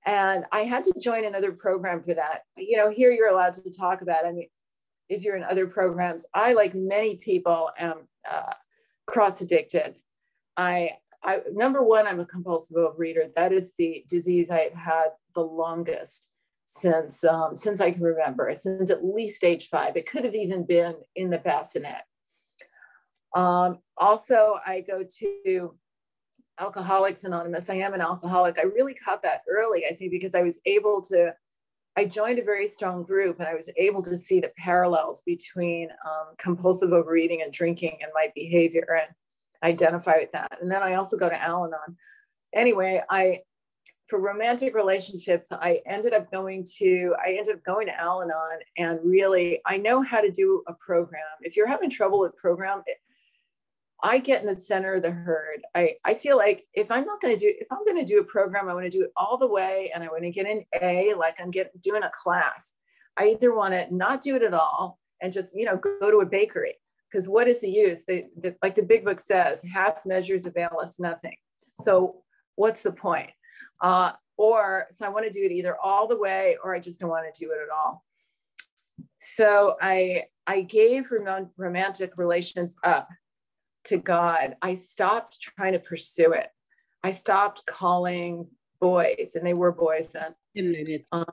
And 0.06 0.46
I 0.52 0.62
had 0.62 0.84
to 0.86 0.94
join 1.00 1.26
another 1.26 1.52
program 1.52 2.04
for 2.04 2.14
that. 2.14 2.44
You 2.58 2.78
know, 2.78 2.90
here 2.90 3.12
you're 3.12 3.30
allowed 3.30 3.54
to 3.54 3.72
talk 3.72 4.02
about. 4.02 4.26
I 4.26 4.32
mean, 4.32 4.48
if 5.10 5.24
you're 5.24 5.36
in 5.36 5.44
other 5.44 5.68
programs, 5.68 6.26
I, 6.34 6.54
like 6.54 6.74
many 6.74 7.18
people, 7.18 7.70
am 7.78 8.08
uh, 8.30 8.54
cross 9.08 9.42
addicted. 9.42 9.96
I 10.56 10.92
I, 11.24 11.42
number 11.52 11.84
one, 11.84 12.08
I'm 12.08 12.20
a 12.20 12.26
compulsive 12.26 12.78
overeater. 12.78 13.34
That 13.36 13.52
is 13.52 13.74
the 13.78 14.06
disease 14.08 14.50
I've 14.50 14.74
had 14.74 15.10
the 15.36 15.42
longest 15.42 16.30
since 16.66 17.24
um, 17.24 17.56
since 17.56 17.82
I 17.82 17.92
can 17.92 18.02
remember, 18.02 18.50
since 18.56 18.90
at 18.90 19.04
least 19.04 19.44
age 19.44 19.70
five. 19.70 19.98
It 19.98 20.10
could 20.10 20.24
have 20.24 20.36
even 20.36 20.66
been 20.66 20.96
in 21.16 21.30
the 21.30 21.40
bassinet. 21.40 22.04
Um, 23.36 23.80
also, 23.98 24.60
I 24.66 24.82
go 24.82 25.04
to 25.20 25.76
Alcoholics 26.60 27.24
Anonymous. 27.24 27.70
I 27.70 27.76
am 27.76 27.94
an 27.94 28.02
alcoholic. 28.02 28.60
I 28.60 28.64
really 28.64 28.94
caught 28.94 29.24
that 29.24 29.42
early, 29.50 29.86
I 29.90 29.94
think, 29.94 30.12
because 30.12 30.36
I 30.36 30.42
was 30.42 30.60
able 30.66 31.02
to. 31.04 31.34
I 31.98 32.06
joined 32.06 32.40
a 32.40 32.44
very 32.44 32.68
strong 32.68 33.04
group 33.04 33.40
and 33.40 33.48
I 33.48 33.56
was 33.56 33.70
able 33.76 34.02
to 34.04 34.16
see 34.16 34.40
the 34.40 34.52
parallels 34.58 35.22
between 35.26 35.90
um, 36.06 36.36
compulsive 36.38 36.94
overeating 36.94 37.42
and 37.42 37.52
drinking 37.52 37.98
and 38.02 38.12
my 38.14 38.32
behavior. 38.36 38.88
And 39.02 39.14
identify 39.64 40.18
with 40.20 40.32
that. 40.32 40.58
And 40.62 40.72
then 40.72 40.84
I 40.84 40.96
also 40.96 41.18
go 41.18 41.30
to 41.30 41.42
Al 41.42 41.66
Anon. 41.66 41.98
Anyway, 42.54 43.02
I 43.10 43.42
for 44.08 44.20
romantic 44.20 44.74
relationships, 44.74 45.52
I 45.52 45.82
ended 45.86 46.14
up 46.14 46.32
going 46.32 46.66
to 46.78 47.16
I 47.24 47.32
ended 47.32 47.56
up 47.56 47.64
going 47.64 47.88
to 47.88 48.00
Al 48.00 48.22
Anon 48.22 48.60
and 48.78 49.00
really 49.04 49.62
I 49.66 49.78
know 49.78 50.02
how 50.02 50.22
to 50.22 50.32
do 50.32 50.64
a 50.68 50.74
program. 50.74 51.22
If 51.42 51.56
you're 51.56 51.68
having 51.68 51.90
trouble 51.90 52.20
with 52.20 52.36
program, 52.36 52.82
it, 52.88 52.98
I 54.02 54.20
get 54.20 54.42
in 54.42 54.48
the 54.48 54.56
center 54.56 54.96
of 54.96 55.02
the 55.02 55.12
herd. 55.12 55.62
I, 55.76 55.96
I 56.06 56.14
feel 56.14 56.38
like 56.38 56.66
if 56.74 56.90
I'm 56.90 57.06
not 57.06 57.22
going 57.22 57.36
to 57.36 57.40
do, 57.40 57.54
if 57.60 57.68
I'm 57.72 57.84
going 57.86 57.98
to 57.98 58.06
do 58.06 58.20
a 58.20 58.24
program, 58.24 58.70
I 58.70 58.74
want 58.74 58.86
to 58.86 58.90
do 58.90 59.04
it 59.04 59.12
all 59.18 59.38
the 59.38 59.48
way 59.48 59.92
and 59.94 60.04
I 60.04 60.08
want 60.08 60.24
to 60.24 60.32
get 60.32 60.48
an 60.48 60.64
A, 60.82 61.14
like 61.16 61.40
I'm 61.40 61.52
getting 61.52 61.74
doing 61.82 62.04
a 62.04 62.12
class. 62.14 62.76
I 63.18 63.30
either 63.30 63.54
want 63.54 63.74
to 63.74 63.94
not 63.94 64.22
do 64.22 64.36
it 64.36 64.44
at 64.44 64.54
all 64.54 65.00
and 65.22 65.34
just, 65.34 65.56
you 65.56 65.66
know, 65.66 65.76
go 65.76 66.10
to 66.10 66.22
a 66.22 66.26
bakery 66.26 66.76
because 67.12 67.28
what 67.28 67.48
is 67.48 67.60
the 67.60 67.70
use? 67.70 68.06
The, 68.06 68.26
the, 68.40 68.56
like 68.62 68.76
the 68.76 68.84
big 68.84 69.04
book 69.04 69.20
says, 69.20 69.62
half 69.74 70.06
measures 70.06 70.46
avail 70.46 70.78
us 70.82 71.00
nothing. 71.00 71.36
So 71.78 72.24
what's 72.56 72.84
the 72.84 72.94
point? 72.94 73.32
Uh, 73.82 74.12
or 74.38 74.88
so 74.92 75.06
I 75.06 75.10
want 75.10 75.26
to 75.26 75.32
do 75.32 75.44
it 75.44 75.52
either 75.52 75.76
all 75.84 76.08
the 76.08 76.18
way 76.18 76.58
or 76.64 76.74
I 76.74 76.80
just 76.80 77.02
don't 77.02 77.10
want 77.10 77.34
to 77.34 77.46
do 77.46 77.52
it 77.52 77.58
at 77.62 77.70
all. 77.76 78.06
So 79.18 79.76
I 79.82 80.24
I 80.48 80.62
gave 80.62 81.12
rom- 81.12 81.52
romantic 81.58 82.14
relations 82.18 82.78
up 82.84 83.10
to 83.86 83.98
God. 83.98 84.56
I 84.62 84.74
stopped 84.76 85.42
trying 85.42 85.74
to 85.74 85.80
pursue 85.80 86.34
it. 86.34 86.48
I 87.04 87.12
stopped 87.12 87.66
calling 87.66 88.48
boys, 88.80 89.34
and 89.36 89.46
they 89.46 89.54
were 89.54 89.72
boys 89.72 90.10
then. 90.10 90.36
10 90.56 90.72
minutes. 90.72 91.10
Um, 91.12 91.24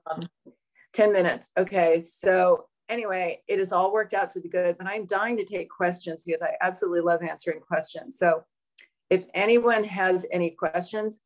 10 0.92 1.12
minutes. 1.12 1.50
Okay. 1.58 2.02
So 2.02 2.66
anyway, 2.88 3.42
it 3.48 3.58
has 3.58 3.72
all 3.72 3.92
worked 3.92 4.14
out 4.14 4.32
for 4.32 4.40
the 4.40 4.48
good, 4.48 4.78
but 4.78 4.86
I'm 4.86 5.06
dying 5.06 5.36
to 5.36 5.44
take 5.44 5.68
questions 5.70 6.22
because 6.24 6.42
I 6.42 6.54
absolutely 6.60 7.00
love 7.00 7.22
answering 7.22 7.60
questions. 7.60 8.18
So 8.18 8.44
if 9.10 9.26
anyone 9.34 9.84
has 9.84 10.26
any 10.32 10.50
questions, 10.50 11.22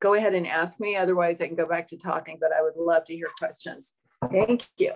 go 0.00 0.14
ahead 0.14 0.34
and 0.34 0.46
ask 0.46 0.80
me. 0.80 0.96
Otherwise, 0.96 1.40
I 1.40 1.46
can 1.46 1.56
go 1.56 1.66
back 1.66 1.86
to 1.88 1.96
talking, 1.96 2.38
but 2.40 2.52
I 2.52 2.62
would 2.62 2.76
love 2.76 3.04
to 3.04 3.14
hear 3.14 3.28
questions. 3.38 3.94
Thank 4.30 4.66
you. 4.78 4.92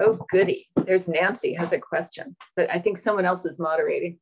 Oh, 0.00 0.18
goody. 0.30 0.68
There's 0.76 1.08
Nancy 1.08 1.54
has 1.54 1.72
a 1.72 1.78
question, 1.78 2.36
but 2.56 2.70
I 2.70 2.78
think 2.78 2.96
someone 2.96 3.24
else 3.24 3.44
is 3.44 3.58
moderating. 3.58 4.18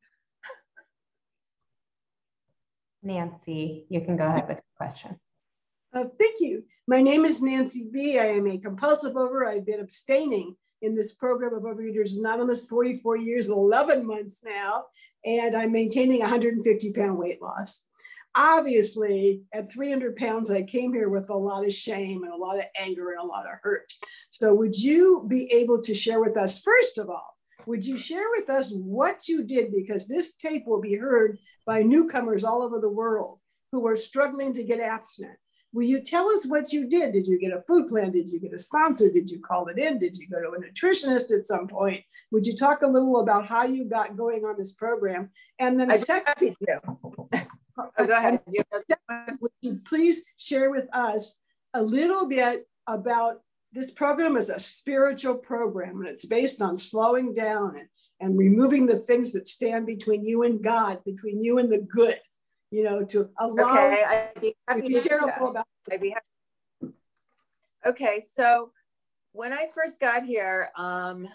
Nancy, 3.01 3.85
you 3.89 4.01
can 4.01 4.15
go 4.15 4.25
ahead 4.25 4.47
with 4.47 4.57
the 4.57 4.63
question. 4.77 5.19
Uh, 5.93 6.05
thank 6.17 6.39
you. 6.39 6.63
My 6.87 7.01
name 7.01 7.25
is 7.25 7.41
Nancy 7.41 7.87
B. 7.91 8.17
I 8.17 8.27
am 8.27 8.47
a 8.47 8.57
compulsive 8.57 9.17
over. 9.17 9.45
I've 9.45 9.65
been 9.65 9.79
abstaining 9.79 10.55
in 10.81 10.95
this 10.95 11.13
program 11.13 11.53
of 11.53 11.63
Overeaters 11.63 12.17
Anonymous 12.17 12.65
44 12.65 13.17
years, 13.17 13.47
11 13.47 14.05
months 14.05 14.43
now, 14.43 14.85
and 15.25 15.55
I'm 15.55 15.71
maintaining 15.71 16.19
150 16.19 16.93
pound 16.93 17.17
weight 17.17 17.41
loss. 17.41 17.85
Obviously, 18.35 19.43
at 19.53 19.71
300 19.71 20.15
pounds, 20.15 20.49
I 20.49 20.63
came 20.63 20.93
here 20.93 21.09
with 21.09 21.29
a 21.29 21.37
lot 21.37 21.65
of 21.65 21.73
shame 21.73 22.23
and 22.23 22.33
a 22.33 22.37
lot 22.37 22.57
of 22.57 22.65
anger 22.79 23.11
and 23.11 23.19
a 23.19 23.25
lot 23.25 23.45
of 23.45 23.59
hurt. 23.61 23.93
So, 24.31 24.53
would 24.55 24.75
you 24.75 25.25
be 25.27 25.51
able 25.53 25.81
to 25.81 25.93
share 25.93 26.19
with 26.19 26.35
us, 26.37 26.59
first 26.59 26.97
of 26.97 27.09
all, 27.09 27.35
would 27.67 27.85
you 27.85 27.95
share 27.95 28.29
with 28.35 28.49
us 28.49 28.71
what 28.71 29.27
you 29.27 29.43
did? 29.43 29.71
Because 29.71 30.07
this 30.07 30.33
tape 30.33 30.63
will 30.65 30.81
be 30.81 30.95
heard 30.95 31.37
by 31.65 31.81
newcomers 31.81 32.43
all 32.43 32.63
over 32.63 32.79
the 32.79 32.89
world 32.89 33.39
who 33.71 33.87
are 33.87 33.95
struggling 33.95 34.53
to 34.53 34.63
get 34.63 34.79
abstinent. 34.79 35.37
Will 35.73 35.83
you 35.83 36.01
tell 36.01 36.29
us 36.29 36.45
what 36.45 36.71
you 36.71 36.87
did? 36.87 37.13
Did 37.13 37.25
you 37.25 37.39
get 37.39 37.51
a 37.51 37.61
food 37.63 37.87
plan? 37.87 38.11
Did 38.11 38.29
you 38.29 38.39
get 38.39 38.53
a 38.53 38.59
sponsor? 38.59 39.09
Did 39.09 39.29
you 39.29 39.39
call 39.39 39.67
it 39.67 39.79
in? 39.79 39.97
Did 39.97 40.15
you 40.15 40.27
go 40.29 40.39
to 40.39 40.49
a 40.49 40.59
nutritionist 40.59 41.35
at 41.35 41.47
some 41.47 41.67
point? 41.67 42.03
Would 42.31 42.45
you 42.45 42.55
talk 42.55 42.83
a 42.83 42.87
little 42.87 43.21
about 43.21 43.47
how 43.47 43.63
you 43.63 43.85
got 43.85 44.15
going 44.15 44.45
on 44.45 44.55
this 44.55 44.73
program? 44.73 45.31
And 45.57 45.79
then, 45.79 45.89
I 45.89 45.95
second, 45.95 46.55
oh, 47.77 48.05
go 48.05 48.17
ahead. 48.17 48.39
Would 49.39 49.51
you 49.61 49.79
please 49.85 50.23
share 50.37 50.69
with 50.69 50.87
us 50.93 51.35
a 51.73 51.81
little 51.81 52.27
bit 52.27 52.67
about 52.87 53.41
this 53.71 53.91
program 53.91 54.37
is 54.37 54.49
a 54.49 54.59
spiritual 54.59 55.35
program 55.35 55.99
and 56.01 56.07
it's 56.07 56.25
based 56.25 56.61
on 56.61 56.77
slowing 56.77 57.33
down 57.33 57.77
and, 57.77 57.87
and 58.19 58.37
removing 58.37 58.85
the 58.85 58.99
things 58.99 59.33
that 59.33 59.47
stand 59.47 59.87
between 59.87 60.25
you 60.25 60.43
and 60.43 60.63
God, 60.63 61.03
between 61.03 61.41
you 61.41 61.57
and 61.57 61.71
the 61.71 61.79
good 61.79 62.19
you 62.73 62.83
know, 62.83 63.03
to 63.05 63.29
allow. 63.37 63.87
Okay, 63.87 64.03
I'd 64.03 64.41
be 64.41 64.55
happy 64.67 64.93
to 64.93 64.99
share 64.99 65.19
a 65.19 65.45
about. 65.45 65.67
I'd 65.91 66.01
be 66.01 66.09
happy. 66.09 66.93
Okay, 67.85 68.19
so 68.33 68.71
when 69.31 69.53
I 69.53 69.67
first 69.75 69.99
got 69.99 70.23
here, 70.23 70.71
um, 70.75 71.27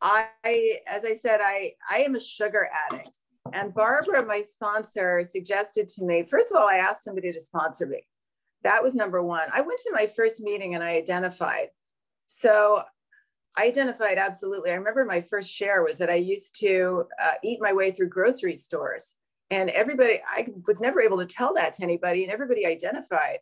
I, 0.00 0.78
as 0.86 1.04
I 1.04 1.12
said, 1.12 1.40
I 1.42 1.74
I 1.88 1.98
am 1.98 2.14
a 2.14 2.20
sugar 2.20 2.66
addict, 2.88 3.18
and 3.54 3.72
Barbara, 3.72 4.24
my 4.26 4.42
sponsor, 4.42 5.22
suggested 5.22 5.88
to 5.88 6.04
me. 6.04 6.24
First 6.28 6.50
of 6.50 6.56
all, 6.56 6.68
I 6.68 6.76
asked 6.76 7.04
somebody 7.04 7.32
to 7.32 7.40
sponsor 7.40 7.86
me. 7.86 8.06
That 8.62 8.82
was 8.82 8.94
number 8.94 9.22
one. 9.22 9.48
I 9.52 9.60
went 9.60 9.80
to 9.80 9.92
my 9.92 10.06
first 10.06 10.40
meeting 10.40 10.74
and 10.74 10.82
I 10.82 10.90
identified. 10.90 11.68
So 12.26 12.82
I 13.56 13.66
identified 13.66 14.18
absolutely. 14.18 14.70
I 14.70 14.74
remember 14.74 15.04
my 15.04 15.20
first 15.20 15.50
share 15.50 15.82
was 15.82 15.98
that 15.98 16.10
I 16.10 16.16
used 16.16 16.58
to 16.60 17.04
uh, 17.22 17.32
eat 17.42 17.60
my 17.60 17.72
way 17.72 17.90
through 17.90 18.08
grocery 18.08 18.56
stores 18.56 19.14
and 19.50 19.70
everybody 19.70 20.20
i 20.26 20.46
was 20.66 20.80
never 20.80 21.00
able 21.00 21.18
to 21.18 21.26
tell 21.26 21.54
that 21.54 21.72
to 21.74 21.82
anybody 21.82 22.22
and 22.22 22.32
everybody 22.32 22.66
identified 22.66 23.38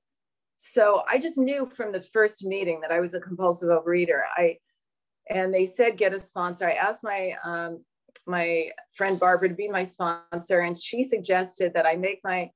so 0.56 1.02
i 1.08 1.18
just 1.18 1.38
knew 1.38 1.66
from 1.66 1.92
the 1.92 2.02
first 2.02 2.44
meeting 2.44 2.80
that 2.80 2.92
i 2.92 3.00
was 3.00 3.14
a 3.14 3.20
compulsive 3.20 3.68
overeater 3.68 4.22
i 4.36 4.56
and 5.30 5.54
they 5.54 5.66
said 5.66 5.96
get 5.96 6.14
a 6.14 6.18
sponsor 6.18 6.68
i 6.68 6.72
asked 6.72 7.04
my 7.04 7.34
um, 7.44 7.82
my 8.26 8.68
friend 8.96 9.18
barbara 9.18 9.48
to 9.48 9.54
be 9.54 9.68
my 9.68 9.82
sponsor 9.84 10.60
and 10.60 10.76
she 10.80 11.02
suggested 11.02 11.72
that 11.74 11.86
i 11.86 11.96
make 11.96 12.20
my 12.24 12.50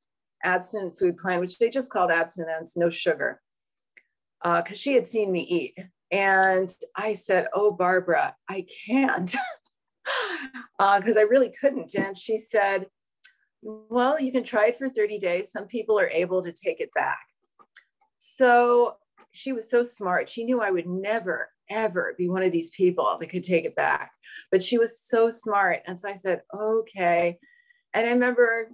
abstinent 0.44 0.96
food 0.98 1.16
plan 1.16 1.40
which 1.40 1.58
they 1.58 1.68
just 1.68 1.90
called 1.90 2.10
abstinence 2.10 2.76
no 2.76 2.88
sugar 2.88 3.40
because 4.42 4.70
uh, 4.70 4.74
she 4.74 4.94
had 4.94 5.06
seen 5.06 5.32
me 5.32 5.40
eat 5.40 5.78
and 6.12 6.74
i 6.94 7.12
said 7.12 7.46
oh 7.54 7.70
barbara 7.72 8.34
i 8.48 8.64
can't 8.86 9.34
because 10.78 11.16
uh, 11.16 11.20
i 11.20 11.22
really 11.22 11.52
couldn't 11.60 11.94
and 11.94 12.16
she 12.16 12.38
said 12.38 12.86
well, 13.62 14.20
you 14.20 14.30
can 14.30 14.44
try 14.44 14.66
it 14.66 14.78
for 14.78 14.88
30 14.88 15.18
days. 15.18 15.50
Some 15.50 15.66
people 15.66 15.98
are 15.98 16.08
able 16.08 16.42
to 16.42 16.52
take 16.52 16.80
it 16.80 16.90
back. 16.94 17.18
So 18.18 18.96
she 19.32 19.52
was 19.52 19.68
so 19.68 19.82
smart. 19.82 20.28
She 20.28 20.44
knew 20.44 20.60
I 20.60 20.70
would 20.70 20.86
never, 20.86 21.50
ever 21.70 22.14
be 22.16 22.28
one 22.28 22.42
of 22.42 22.52
these 22.52 22.70
people 22.70 23.16
that 23.18 23.28
could 23.28 23.44
take 23.44 23.64
it 23.64 23.76
back. 23.76 24.12
But 24.50 24.62
she 24.62 24.78
was 24.78 25.00
so 25.00 25.30
smart. 25.30 25.80
And 25.86 25.98
so 25.98 26.08
I 26.08 26.14
said, 26.14 26.42
okay. 26.54 27.38
And 27.94 28.06
I 28.06 28.10
remember 28.10 28.70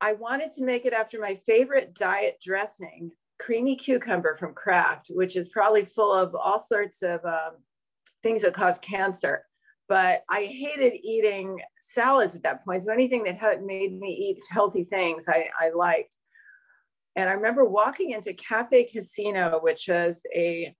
I 0.00 0.14
wanted 0.14 0.50
to 0.52 0.64
make 0.64 0.86
it 0.86 0.92
after 0.92 1.20
my 1.20 1.38
favorite 1.46 1.94
diet 1.94 2.38
dressing, 2.42 3.10
creamy 3.38 3.76
cucumber 3.76 4.34
from 4.34 4.54
Kraft, 4.54 5.08
which 5.10 5.36
is 5.36 5.48
probably 5.48 5.84
full 5.84 6.12
of 6.12 6.34
all 6.34 6.58
sorts 6.58 7.02
of 7.02 7.24
um, 7.24 7.56
things 8.22 8.42
that 8.42 8.54
cause 8.54 8.78
cancer. 8.78 9.44
But 9.88 10.22
I 10.30 10.44
hated 10.44 11.00
eating 11.02 11.58
salads 11.80 12.36
at 12.36 12.44
that 12.44 12.64
point. 12.64 12.82
So 12.82 12.92
anything 12.92 13.24
that 13.24 13.38
had 13.38 13.64
made 13.64 13.98
me 13.98 14.08
eat 14.08 14.42
healthy 14.50 14.84
things, 14.84 15.26
I, 15.28 15.46
I 15.58 15.70
liked. 15.70 16.16
And 17.16 17.28
I 17.28 17.32
remember 17.32 17.64
walking 17.64 18.12
into 18.12 18.32
Cafe 18.32 18.84
Casino, 18.84 19.58
which 19.62 19.86
was 19.88 20.22
a 20.34 20.74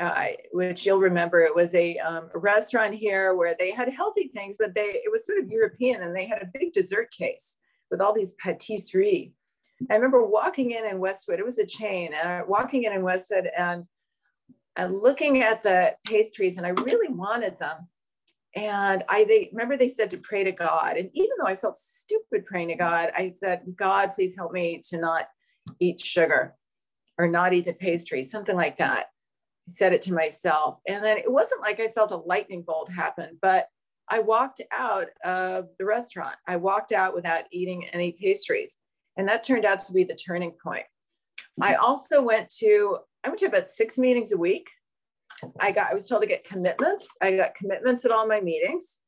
uh, 0.00 0.26
which 0.52 0.86
you'll 0.86 0.98
remember 0.98 1.40
it 1.40 1.54
was 1.54 1.74
a, 1.74 1.98
um, 1.98 2.28
restaurant 2.34 2.94
here 2.94 3.34
where 3.34 3.54
they 3.58 3.72
had 3.72 3.88
healthy 3.88 4.30
things, 4.34 4.56
but 4.58 4.74
they 4.74 5.00
it 5.04 5.10
was 5.10 5.26
sort 5.26 5.38
of 5.38 5.50
European 5.50 6.02
and 6.02 6.14
they 6.14 6.26
had 6.26 6.42
a 6.42 6.50
big 6.58 6.72
dessert 6.72 7.10
case 7.10 7.58
with 7.90 8.00
all 8.00 8.14
these 8.14 8.34
patisserie. 8.34 9.32
I 9.90 9.94
remember 9.94 10.24
walking 10.24 10.72
in 10.72 10.86
in 10.86 10.98
Westwood, 10.98 11.38
it 11.38 11.44
was 11.44 11.58
a 11.58 11.66
chain, 11.66 12.12
and 12.12 12.46
walking 12.48 12.84
in 12.84 12.92
in 12.92 13.02
Westwood 13.02 13.48
and, 13.56 13.86
and 14.76 15.00
looking 15.00 15.42
at 15.42 15.62
the 15.62 15.94
pastries, 16.04 16.58
and 16.58 16.66
I 16.66 16.70
really 16.70 17.12
wanted 17.12 17.58
them. 17.58 17.88
And 18.54 19.04
I 19.08 19.24
they 19.24 19.50
remember 19.52 19.76
they 19.76 19.88
said 19.88 20.10
to 20.12 20.18
pray 20.18 20.42
to 20.44 20.52
God. 20.52 20.96
And 20.96 21.10
even 21.12 21.30
though 21.38 21.46
I 21.46 21.56
felt 21.56 21.76
stupid 21.76 22.46
praying 22.46 22.68
to 22.68 22.74
God, 22.76 23.10
I 23.16 23.30
said, 23.30 23.62
God, 23.76 24.12
please 24.14 24.34
help 24.36 24.52
me 24.52 24.80
to 24.88 24.96
not 24.96 25.28
eat 25.80 26.00
sugar 26.00 26.54
or 27.18 27.28
not 27.28 27.52
eat 27.52 27.66
the 27.66 27.72
pastry, 27.72 28.24
something 28.24 28.56
like 28.56 28.78
that 28.78 29.06
said 29.68 29.92
it 29.92 30.02
to 30.02 30.14
myself. 30.14 30.78
And 30.86 31.04
then 31.04 31.18
it 31.18 31.30
wasn't 31.30 31.60
like 31.60 31.80
I 31.80 31.88
felt 31.88 32.10
a 32.10 32.16
lightning 32.16 32.62
bolt 32.62 32.90
happen, 32.90 33.38
but 33.40 33.68
I 34.08 34.20
walked 34.20 34.62
out 34.72 35.08
of 35.24 35.68
the 35.78 35.84
restaurant. 35.84 36.36
I 36.46 36.56
walked 36.56 36.92
out 36.92 37.14
without 37.14 37.44
eating 37.52 37.86
any 37.92 38.12
pastries. 38.12 38.78
And 39.16 39.28
that 39.28 39.42
turned 39.42 39.64
out 39.64 39.80
to 39.80 39.92
be 39.92 40.04
the 40.04 40.14
turning 40.14 40.52
point. 40.62 40.86
I 41.60 41.72
mm-hmm. 41.72 41.84
also 41.84 42.22
went 42.22 42.48
to, 42.60 42.98
I 43.24 43.28
went 43.28 43.40
to 43.40 43.46
about 43.46 43.68
six 43.68 43.98
meetings 43.98 44.32
a 44.32 44.38
week. 44.38 44.68
I 45.60 45.72
got, 45.72 45.90
I 45.90 45.94
was 45.94 46.06
told 46.06 46.22
to 46.22 46.28
get 46.28 46.44
commitments. 46.44 47.08
I 47.20 47.36
got 47.36 47.54
commitments 47.54 48.04
at 48.04 48.10
all 48.10 48.26
my 48.26 48.40
meetings. 48.40 49.00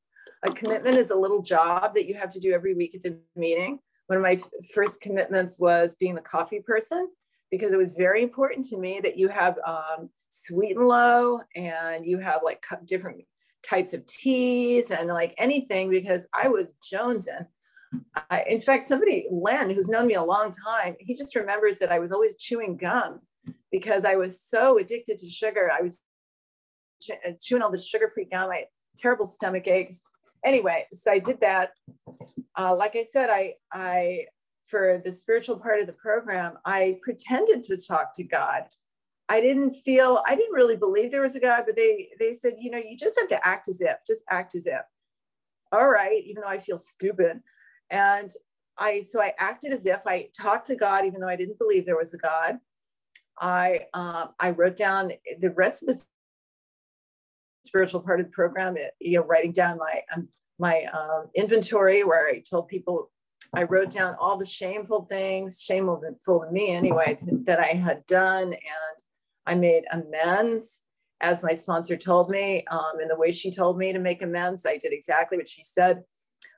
A 0.44 0.53
commitment 0.53 0.96
is 0.96 1.11
a 1.11 1.16
little 1.16 1.42
job 1.42 1.94
that 1.94 2.07
you 2.07 2.14
have 2.14 2.31
to 2.31 2.40
do 2.40 2.53
every 2.53 2.75
week 2.75 2.94
at 2.94 3.03
the 3.03 3.18
meeting. 3.37 3.79
One 4.07 4.16
of 4.16 4.23
my 4.23 4.40
first 4.75 5.01
commitments 5.01 5.59
was 5.59 5.94
being 5.94 6.14
the 6.14 6.20
coffee 6.20 6.61
person 6.61 7.09
because 7.50 7.72
it 7.72 7.76
was 7.78 7.92
very 7.92 8.22
important 8.22 8.64
to 8.66 8.78
me 8.78 9.00
that 9.02 9.18
you 9.18 9.28
have 9.28 9.58
um, 9.66 10.10
sweet 10.28 10.76
and 10.76 10.86
low 10.86 11.40
and 11.56 12.06
you 12.06 12.18
have 12.18 12.40
like 12.44 12.64
different 12.84 13.24
types 13.62 13.92
of 13.92 14.06
teas 14.06 14.90
and 14.90 15.08
like 15.08 15.34
anything 15.38 15.90
because 15.90 16.28
I 16.32 16.48
was 16.48 16.74
jonesing. 16.92 17.46
I, 18.30 18.44
in 18.48 18.60
fact, 18.60 18.84
somebody, 18.84 19.26
Len, 19.30 19.70
who's 19.70 19.88
known 19.88 20.06
me 20.06 20.14
a 20.14 20.22
long 20.22 20.52
time, 20.52 20.94
he 21.00 21.14
just 21.14 21.34
remembers 21.34 21.80
that 21.80 21.90
I 21.90 21.98
was 21.98 22.12
always 22.12 22.36
chewing 22.36 22.76
gum 22.76 23.20
because 23.72 24.04
I 24.04 24.14
was 24.16 24.40
so 24.40 24.78
addicted 24.78 25.18
to 25.18 25.28
sugar. 25.28 25.70
I 25.76 25.82
was 25.82 25.98
uh, 27.10 27.32
chewing 27.40 27.62
all 27.62 27.70
the 27.70 27.78
sugar-free 27.78 28.28
gum. 28.30 28.50
I 28.50 28.56
had 28.56 28.64
terrible 28.96 29.26
stomach 29.26 29.66
aches. 29.66 30.02
Anyway, 30.44 30.86
so 30.92 31.10
I 31.10 31.18
did 31.18 31.40
that. 31.40 31.70
Uh, 32.56 32.76
like 32.76 32.94
I 32.94 33.02
said, 33.02 33.28
I, 33.28 33.54
I, 33.72 34.26
for 34.70 35.00
the 35.04 35.12
spiritual 35.12 35.59
part 35.59 35.80
of 35.80 35.87
the 35.87 35.92
program, 35.94 36.59
I 36.64 36.98
pretended 37.02 37.62
to 37.64 37.76
talk 37.76 38.14
to 38.14 38.24
God 38.24 38.64
I 39.30 39.40
didn't 39.40 39.74
feel, 39.74 40.22
I 40.26 40.35
didn't 40.35 40.54
really 40.54 40.76
believe 40.76 41.12
there 41.12 41.22
was 41.22 41.37
a 41.37 41.40
God, 41.40 41.62
but 41.64 41.76
they 41.76 42.09
they 42.18 42.35
said, 42.35 42.54
you 42.59 42.68
know, 42.68 42.78
you 42.78 42.96
just 42.96 43.16
have 43.18 43.28
to 43.28 43.46
act 43.46 43.68
as 43.68 43.80
if, 43.80 43.98
just 44.04 44.24
act 44.28 44.56
as 44.56 44.66
if. 44.66 44.80
All 45.70 45.88
right, 45.88 46.20
even 46.26 46.42
though 46.42 46.48
I 46.48 46.59
feel 46.59 46.76
stupid. 46.76 47.40
And 47.90 48.28
I 48.76 49.00
so 49.02 49.22
I 49.22 49.33
acted 49.38 49.72
as 49.72 49.87
if 49.87 50.04
I 50.04 50.30
talked 50.37 50.66
to 50.66 50.74
God, 50.74 51.04
even 51.06 51.20
though 51.20 51.28
I 51.28 51.37
didn't 51.37 51.59
believe 51.59 51.87
there 51.87 51.96
was 51.96 52.12
a 52.12 52.18
God. 52.18 52.59
I 53.38 53.87
um, 53.94 54.30
I 54.40 54.50
wrote 54.50 54.74
down 54.74 55.12
the 55.38 55.52
rest 55.52 55.85
of 55.85 55.87
the 55.87 56.02
spiritual 57.64 58.00
part 58.00 58.18
of 58.18 58.26
the 58.26 58.33
program. 58.33 58.76
You 58.98 59.20
know, 59.20 59.26
writing 59.26 59.52
down 59.52 59.78
my 59.78 60.00
um, 60.12 60.28
my 60.59 60.87
um, 60.92 61.26
inventory 61.37 62.02
where 62.02 62.26
I 62.26 62.40
told 62.40 62.66
people 62.66 63.12
I 63.52 63.64
wrote 63.64 63.90
down 63.90 64.16
all 64.20 64.36
the 64.36 64.46
shameful 64.46 65.06
things, 65.06 65.60
shameful 65.60 66.00
to 66.00 66.50
me 66.52 66.70
anyway, 66.70 67.18
that 67.44 67.58
I 67.58 67.68
had 67.68 68.06
done, 68.06 68.52
and 68.52 69.02
I 69.46 69.54
made 69.54 69.84
amends 69.90 70.82
as 71.20 71.42
my 71.42 71.52
sponsor 71.52 71.96
told 71.96 72.30
me. 72.30 72.64
Um, 72.70 73.00
and 73.00 73.10
the 73.10 73.16
way 73.16 73.32
she 73.32 73.50
told 73.50 73.76
me 73.76 73.92
to 73.92 73.98
make 73.98 74.22
amends, 74.22 74.64
I 74.66 74.76
did 74.76 74.92
exactly 74.92 75.36
what 75.36 75.48
she 75.48 75.62
said. 75.62 76.02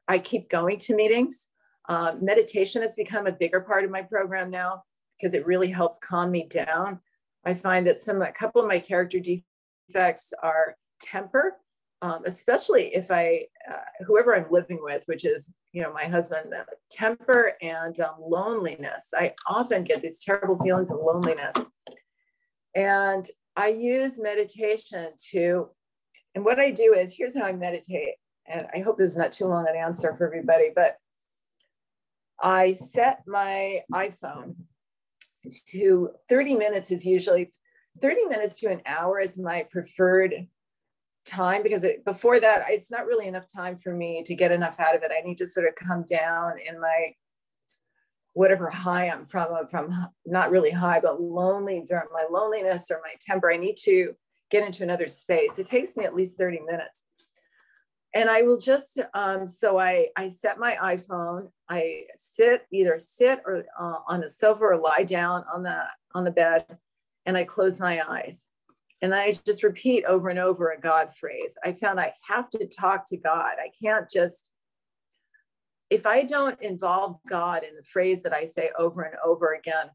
I 0.07 0.19
keep 0.19 0.49
going 0.49 0.79
to 0.81 0.95
meetings. 0.95 1.49
Um, 1.89 2.25
meditation 2.25 2.83
has 2.83 2.95
become 2.95 3.27
a 3.27 3.33
bigger 3.33 3.61
part 3.61 3.85
of 3.85 3.91
my 3.91 4.03
program 4.03 4.51
now 4.51 4.83
because 5.19 5.35
it 5.35 5.47
really 5.47 5.71
helps 5.71 5.99
calm 5.99 6.31
me 6.31 6.47
down. 6.49 7.01
I 7.45 7.55
find 7.55 7.87
that 7.87 8.01
some, 8.01 8.23
a 8.23 8.33
couple 8.33 8.61
of 8.61 8.69
my 8.69 8.79
character 8.79 9.19
defects 9.19 10.33
are 10.43 10.77
temper, 11.01 11.57
um, 12.03 12.23
especially 12.27 12.91
if 12.95 13.11
I, 13.13 13.47
uh, 13.71 14.05
whoever 14.05 14.35
I'm 14.35 14.51
living 14.51 14.81
with, 14.83 15.05
which 15.07 15.25
is, 15.25 15.55
you 15.73 15.83
know, 15.83 15.93
my 15.93 16.05
husband, 16.05 16.53
uh, 16.53 16.65
temper 16.91 17.53
and 17.63 17.99
um, 18.01 18.17
loneliness. 18.21 19.09
I 19.15 19.35
often 19.47 19.85
get 19.85 20.01
these 20.01 20.23
terrible 20.23 20.59
feelings 20.59 20.91
of 20.91 20.99
loneliness. 20.99 21.55
And 22.75 23.25
I 23.55 23.69
use 23.69 24.19
meditation 24.19 25.11
to, 25.31 25.71
and 26.35 26.45
what 26.45 26.59
I 26.59 26.73
do 26.73 26.95
is 26.95 27.15
here's 27.17 27.39
how 27.39 27.45
I 27.45 27.53
meditate. 27.53 28.15
And 28.47 28.67
I 28.75 28.81
hope 28.81 28.99
this 28.99 29.11
is 29.11 29.17
not 29.17 29.31
too 29.31 29.47
long 29.47 29.69
an 29.69 29.77
answer 29.77 30.13
for 30.17 30.27
everybody, 30.27 30.71
but 30.75 30.97
I 32.43 32.73
set 32.73 33.21
my 33.29 33.83
iPhone 33.95 34.57
to 35.69 36.11
30 36.29 36.57
minutes 36.57 36.91
is 36.91 37.07
usually 37.07 37.49
30 38.01 38.25
minutes 38.25 38.59
to 38.61 38.71
an 38.71 38.81
hour 38.87 39.21
is 39.21 39.39
my 39.39 39.67
preferred 39.71 40.49
time 41.25 41.63
because 41.63 41.85
it, 41.85 42.05
before 42.05 42.41
that 42.41 42.65
it's 42.69 42.91
not 42.91 43.07
really 43.07 43.29
enough 43.29 43.47
time 43.47 43.77
for 43.77 43.95
me 43.95 44.23
to 44.25 44.35
get 44.35 44.51
enough 44.51 44.81
out 44.81 44.95
of 44.97 45.03
it 45.03 45.13
i 45.17 45.27
need 45.27 45.39
to 45.39 45.47
sort 45.47 45.67
of 45.67 45.75
come 45.77 46.05
down 46.09 46.55
in 46.69 46.81
my 46.81 47.15
whatever 48.35 48.71
high 48.71 49.09
I'm 49.09 49.25
from, 49.25 49.67
from 49.67 49.91
not 50.25 50.51
really 50.51 50.71
high, 50.71 51.01
but 51.01 51.21
lonely 51.21 51.83
during 51.87 52.07
my 52.13 52.25
loneliness 52.31 52.91
or 52.91 53.01
my 53.05 53.15
temper. 53.21 53.53
I 53.53 53.57
need 53.57 53.77
to 53.85 54.15
get 54.51 54.65
into 54.65 54.83
another 54.83 55.09
space. 55.09 55.59
It 55.59 55.67
takes 55.67 55.97
me 55.97 56.05
at 56.05 56.15
least 56.15 56.39
30 56.39 56.61
minutes. 56.61 57.05
And 58.15 58.29
I 58.29 58.43
will 58.43 58.59
just, 58.59 58.99
um, 59.15 59.47
so 59.47 59.79
I, 59.79 60.09
I 60.17 60.29
set 60.29 60.59
my 60.59 60.77
iPhone, 60.83 61.49
I 61.69 62.05
sit, 62.17 62.67
either 62.71 62.99
sit 62.99 63.41
or 63.47 63.65
uh, 63.79 64.01
on 64.07 64.21
the 64.21 64.29
sofa 64.29 64.65
or 64.65 64.77
lie 64.77 65.05
down 65.05 65.45
on 65.53 65.63
the, 65.63 65.83
on 66.15 66.25
the 66.25 66.31
bed 66.31 66.67
and 67.25 67.37
I 67.37 67.45
close 67.45 67.81
my 67.81 68.03
eyes. 68.07 68.45
And 69.03 69.15
I 69.15 69.33
just 69.33 69.65
repeat 69.65 70.05
over 70.05 70.29
and 70.29 70.39
over 70.39 70.71
a 70.71 70.81
God 70.81 71.15
phrase. 71.15 71.57
I 71.65 71.73
found 71.73 72.01
I 72.01 72.13
have 72.29 72.49
to 72.51 72.67
talk 72.67 73.05
to 73.09 73.17
God. 73.17 73.55
I 73.61 73.71
can't 73.83 74.09
just 74.09 74.53
if 75.93 76.07
I 76.07 76.23
don't 76.23 76.61
involve 76.63 77.19
God 77.29 77.65
in 77.65 77.77
the 77.77 77.83
phrase 77.83 78.23
that 78.23 78.33
I 78.33 78.47
say 78.47 78.71
over 78.79 79.03
and 79.03 79.17
over 79.23 79.53
again, 79.53 79.91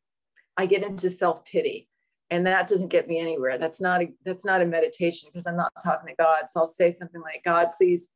I 0.56 0.68
get 0.68 0.84
into 0.84 1.10
self 1.10 1.44
pity, 1.44 1.90
and 2.30 2.46
that 2.46 2.68
doesn't 2.68 2.90
get 2.90 3.08
me 3.08 3.20
anywhere. 3.20 3.58
That's 3.58 3.82
not 3.82 4.04
a 4.04 4.10
that's 4.24 4.46
not 4.46 4.62
a 4.62 4.66
meditation 4.66 5.28
because 5.32 5.48
I'm 5.48 5.58
not 5.58 5.72
talking 5.84 6.08
to 6.10 6.16
God. 6.16 6.50
So 6.50 6.60
I'll 6.60 6.68
say 6.68 6.92
something 6.92 7.22
like, 7.22 7.42
"God, 7.44 7.70
please." 7.76 8.12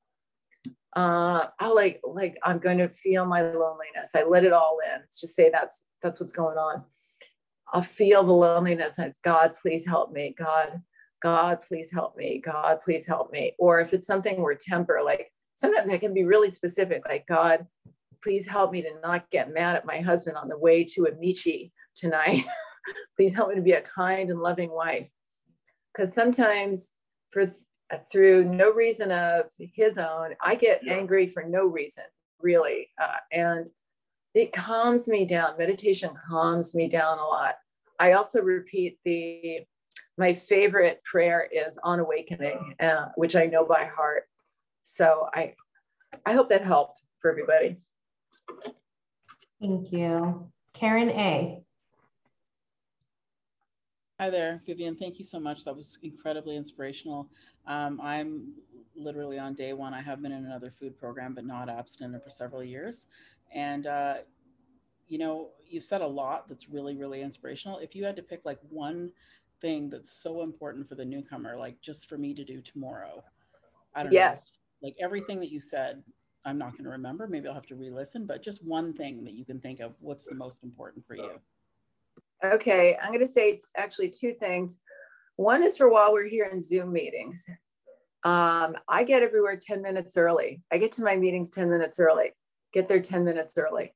Uh, 0.95 1.47
I 1.59 1.69
like 1.69 2.01
like 2.03 2.37
I'm 2.43 2.59
going 2.59 2.77
to 2.77 2.89
feel 2.89 3.25
my 3.25 3.41
loneliness. 3.41 4.11
I 4.13 4.23
let 4.23 4.43
it 4.43 4.53
all 4.53 4.77
in. 4.93 5.01
Just 5.19 5.35
say 5.35 5.49
that's 5.49 5.85
that's 6.03 6.19
what's 6.19 6.33
going 6.33 6.57
on. 6.57 6.83
I'll 7.73 7.81
feel 7.81 8.23
the 8.23 8.33
loneliness, 8.33 8.97
and 8.97 9.07
it's 9.07 9.19
God, 9.23 9.55
please 9.61 9.85
help 9.85 10.11
me. 10.11 10.35
God, 10.37 10.81
God, 11.21 11.61
please 11.61 11.91
help 11.91 12.17
me. 12.17 12.41
God, 12.43 12.79
please 12.83 13.05
help 13.05 13.31
me. 13.31 13.53
Or 13.59 13.79
if 13.79 13.93
it's 13.93 14.07
something 14.07 14.41
where 14.41 14.55
temper, 14.59 15.01
like 15.03 15.31
sometimes 15.55 15.89
I 15.89 15.97
can 15.97 16.13
be 16.13 16.25
really 16.25 16.49
specific, 16.49 17.03
like, 17.07 17.25
God, 17.27 17.65
please 18.23 18.47
help 18.47 18.71
me 18.71 18.81
to 18.81 18.91
not 19.01 19.29
get 19.31 19.53
mad 19.53 19.75
at 19.75 19.85
my 19.85 19.99
husband 19.99 20.37
on 20.37 20.47
the 20.47 20.57
way 20.57 20.83
to 20.83 21.05
Amici 21.05 21.71
tonight. 21.95 22.43
please 23.17 23.33
help 23.33 23.49
me 23.49 23.55
to 23.55 23.61
be 23.61 23.71
a 23.71 23.81
kind 23.81 24.29
and 24.29 24.41
loving 24.41 24.71
wife. 24.71 25.07
Because 25.93 26.13
sometimes 26.13 26.93
for 27.31 27.45
through 28.11 28.45
no 28.45 28.71
reason 28.71 29.11
of 29.11 29.45
his 29.59 29.97
own, 29.97 30.33
I 30.41 30.55
get 30.55 30.87
angry 30.87 31.27
for 31.27 31.43
no 31.43 31.65
reason, 31.65 32.05
really. 32.39 32.87
Uh, 33.01 33.17
and 33.31 33.65
it 34.33 34.53
calms 34.53 35.07
me 35.07 35.25
down. 35.25 35.57
Meditation 35.57 36.11
calms 36.29 36.73
me 36.75 36.87
down 36.87 37.19
a 37.19 37.25
lot. 37.25 37.55
I 37.99 38.13
also 38.13 38.41
repeat 38.41 38.97
the, 39.03 39.59
my 40.17 40.33
favorite 40.33 41.03
prayer 41.03 41.47
is 41.51 41.77
on 41.83 41.99
awakening, 41.99 42.75
uh, 42.79 43.07
which 43.15 43.35
I 43.35 43.45
know 43.45 43.65
by 43.65 43.85
heart. 43.85 44.23
So 44.83 45.27
I, 45.33 45.53
I 46.25 46.33
hope 46.33 46.49
that 46.49 46.63
helped 46.63 47.03
for 47.19 47.29
everybody. 47.29 47.77
Thank 49.61 49.91
you. 49.91 50.51
Karen 50.73 51.09
A. 51.09 51.63
Hi 54.19 54.29
there, 54.29 54.59
Vivian. 54.65 54.95
Thank 54.95 55.17
you 55.17 55.25
so 55.25 55.39
much. 55.39 55.63
That 55.65 55.75
was 55.75 55.97
incredibly 56.03 56.55
inspirational. 56.55 57.29
Um, 57.67 57.99
I'm 58.01 58.53
literally 58.95 59.39
on 59.39 59.53
day 59.53 59.73
one. 59.73 59.93
I 59.93 60.01
have 60.01 60.21
been 60.21 60.31
in 60.31 60.45
another 60.45 60.69
food 60.69 60.97
program, 60.97 61.33
but 61.33 61.45
not 61.45 61.69
abstinent 61.69 62.23
for 62.23 62.29
several 62.29 62.63
years. 62.63 63.07
And, 63.53 63.87
uh, 63.87 64.15
you 65.07 65.17
know, 65.17 65.49
you've 65.67 65.83
said 65.83 66.01
a 66.01 66.07
lot 66.07 66.47
that's 66.47 66.69
really, 66.69 66.95
really 66.95 67.21
inspirational. 67.21 67.79
If 67.79 67.95
you 67.95 68.05
had 68.05 68.15
to 68.15 68.23
pick 68.23 68.45
like 68.45 68.59
one 68.69 69.11
thing 69.59 69.89
that's 69.89 70.11
so 70.11 70.41
important 70.41 70.87
for 70.87 70.95
the 70.95 71.05
newcomer, 71.05 71.55
like 71.55 71.79
just 71.81 72.07
for 72.07 72.17
me 72.17 72.33
to 72.33 72.43
do 72.43 72.61
tomorrow, 72.61 73.23
I 73.95 74.03
don't 74.03 74.11
yes. 74.11 74.51
know, 74.81 74.87
like 74.87 74.95
everything 75.01 75.39
that 75.39 75.51
you 75.51 75.59
said, 75.59 76.03
I'm 76.45 76.57
not 76.57 76.71
going 76.71 76.85
to 76.85 76.89
remember. 76.89 77.27
Maybe 77.27 77.47
I'll 77.47 77.53
have 77.53 77.67
to 77.67 77.75
re 77.75 77.91
listen, 77.91 78.25
but 78.25 78.41
just 78.41 78.65
one 78.65 78.93
thing 78.93 79.23
that 79.25 79.33
you 79.33 79.45
can 79.45 79.59
think 79.59 79.79
of 79.79 79.93
what's 79.99 80.25
the 80.25 80.35
most 80.35 80.63
important 80.63 81.05
for 81.05 81.15
you. 81.15 81.39
Okay, 82.43 82.97
I'm 82.99 83.09
going 83.09 83.19
to 83.19 83.27
say 83.27 83.59
actually 83.75 84.09
two 84.09 84.33
things. 84.33 84.79
One 85.35 85.63
is 85.63 85.77
for 85.77 85.89
while 85.89 86.11
we're 86.13 86.27
here 86.27 86.49
in 86.51 86.59
Zoom 86.59 86.91
meetings. 86.91 87.45
Um, 88.23 88.75
I 88.87 89.03
get 89.03 89.23
everywhere 89.23 89.57
10 89.59 89.81
minutes 89.81 90.17
early. 90.17 90.61
I 90.71 90.77
get 90.77 90.91
to 90.93 91.03
my 91.03 91.15
meetings 91.15 91.49
10 91.49 91.69
minutes 91.69 91.99
early. 91.99 92.31
Get 92.73 92.87
there 92.87 92.99
10 92.99 93.23
minutes 93.23 93.55
early. 93.57 93.93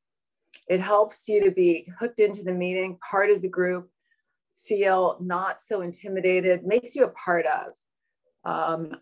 It 0.67 0.79
helps 0.79 1.27
you 1.27 1.43
to 1.43 1.51
be 1.51 1.87
hooked 1.99 2.19
into 2.19 2.43
the 2.43 2.53
meeting, 2.53 2.97
part 3.07 3.29
of 3.29 3.41
the 3.41 3.49
group, 3.49 3.89
feel 4.55 5.17
not 5.21 5.61
so 5.61 5.81
intimidated, 5.81 6.65
makes 6.65 6.95
you 6.95 7.03
a 7.03 7.09
part 7.09 7.45
of. 7.45 7.73
Um, 8.45 8.97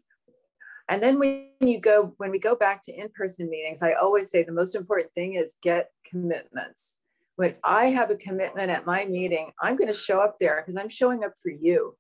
and 0.89 1.01
then 1.01 1.17
when 1.17 1.49
you 1.61 1.79
go, 1.79 2.13
when 2.17 2.31
we 2.31 2.39
go 2.39 2.55
back 2.55 2.81
to 2.83 2.93
in-person 2.93 3.49
meetings, 3.49 3.81
I 3.81 3.93
always 3.93 4.29
say 4.29 4.43
the 4.43 4.51
most 4.51 4.75
important 4.75 5.13
thing 5.13 5.35
is 5.35 5.55
get 5.61 5.91
commitments. 6.05 6.97
When 7.35 7.55
I 7.63 7.85
have 7.85 8.11
a 8.11 8.15
commitment 8.15 8.69
at 8.69 8.85
my 8.85 9.05
meeting, 9.05 9.51
I'm 9.61 9.75
going 9.75 9.91
to 9.91 9.97
show 9.97 10.19
up 10.19 10.35
there 10.39 10.61
because 10.61 10.77
I'm 10.77 10.89
showing 10.89 11.23
up 11.23 11.33
for 11.41 11.51
you. 11.51 11.95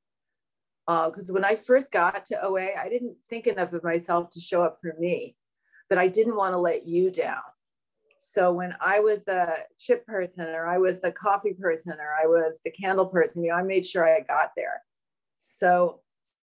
Because 0.85 1.29
uh, 1.29 1.33
when 1.33 1.45
I 1.45 1.55
first 1.55 1.91
got 1.91 2.25
to 2.25 2.43
OA, 2.43 2.71
I 2.77 2.89
didn't 2.89 3.15
think 3.29 3.47
enough 3.47 3.71
of 3.71 3.83
myself 3.83 4.29
to 4.31 4.41
show 4.41 4.61
up 4.61 4.75
for 4.81 4.93
me, 4.99 5.35
but 5.89 5.97
I 5.97 6.09
didn't 6.09 6.35
want 6.35 6.53
to 6.53 6.59
let 6.59 6.85
you 6.85 7.09
down. 7.09 7.41
So 8.25 8.53
when 8.53 8.73
I 8.79 8.99
was 8.99 9.25
the 9.25 9.53
chip 9.77 10.05
person, 10.05 10.47
or 10.47 10.65
I 10.65 10.77
was 10.77 11.01
the 11.01 11.11
coffee 11.11 11.53
person, 11.53 11.93
or 11.99 12.15
I 12.21 12.25
was 12.25 12.59
the 12.63 12.71
candle 12.71 13.05
person, 13.05 13.43
you 13.43 13.49
know, 13.49 13.57
I 13.57 13.63
made 13.63 13.85
sure 13.85 14.05
I 14.07 14.21
got 14.21 14.51
there. 14.55 14.81
So 15.39 15.99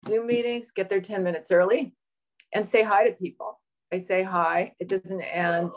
Zoom 0.07 0.27
meetings, 0.27 0.71
get 0.71 0.89
there 0.89 1.01
10 1.01 1.23
minutes 1.23 1.53
early 1.53 1.95
and 2.55 2.67
say 2.67 2.83
hi 2.83 3.07
to 3.07 3.15
people. 3.15 3.61
I 3.93 3.99
say 3.99 4.23
hi. 4.23 4.73
It 4.81 4.89
doesn't 4.89 5.21
end. 5.21 5.73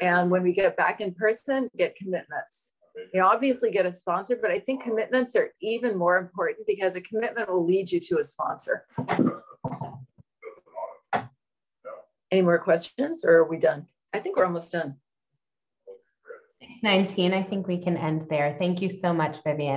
And 0.00 0.30
when 0.30 0.42
we 0.44 0.52
get 0.52 0.76
back 0.76 1.00
in 1.00 1.12
person, 1.12 1.68
get 1.76 1.96
commitments. 1.96 2.72
You 3.12 3.20
know, 3.20 3.26
obviously 3.26 3.72
get 3.72 3.86
a 3.86 3.90
sponsor, 3.90 4.38
but 4.40 4.52
I 4.52 4.56
think 4.56 4.84
commitments 4.84 5.34
are 5.34 5.50
even 5.60 5.98
more 5.98 6.16
important 6.16 6.66
because 6.66 6.94
a 6.94 7.00
commitment 7.00 7.52
will 7.52 7.64
lead 7.64 7.90
you 7.90 7.98
to 7.98 8.18
a 8.18 8.24
sponsor. 8.24 8.86
Any 12.30 12.42
more 12.42 12.58
questions 12.58 13.24
or 13.24 13.32
are 13.32 13.48
we 13.48 13.58
done? 13.58 13.86
I 14.12 14.20
think 14.20 14.36
we're 14.36 14.44
almost 14.44 14.70
done. 14.70 14.96
619, 16.68 17.32
I 17.32 17.42
think 17.42 17.66
we 17.66 17.78
can 17.78 17.96
end 17.96 18.26
there. 18.28 18.56
Thank 18.58 18.80
you 18.82 18.90
so 18.90 19.12
much, 19.12 19.42
Vivian. 19.44 19.72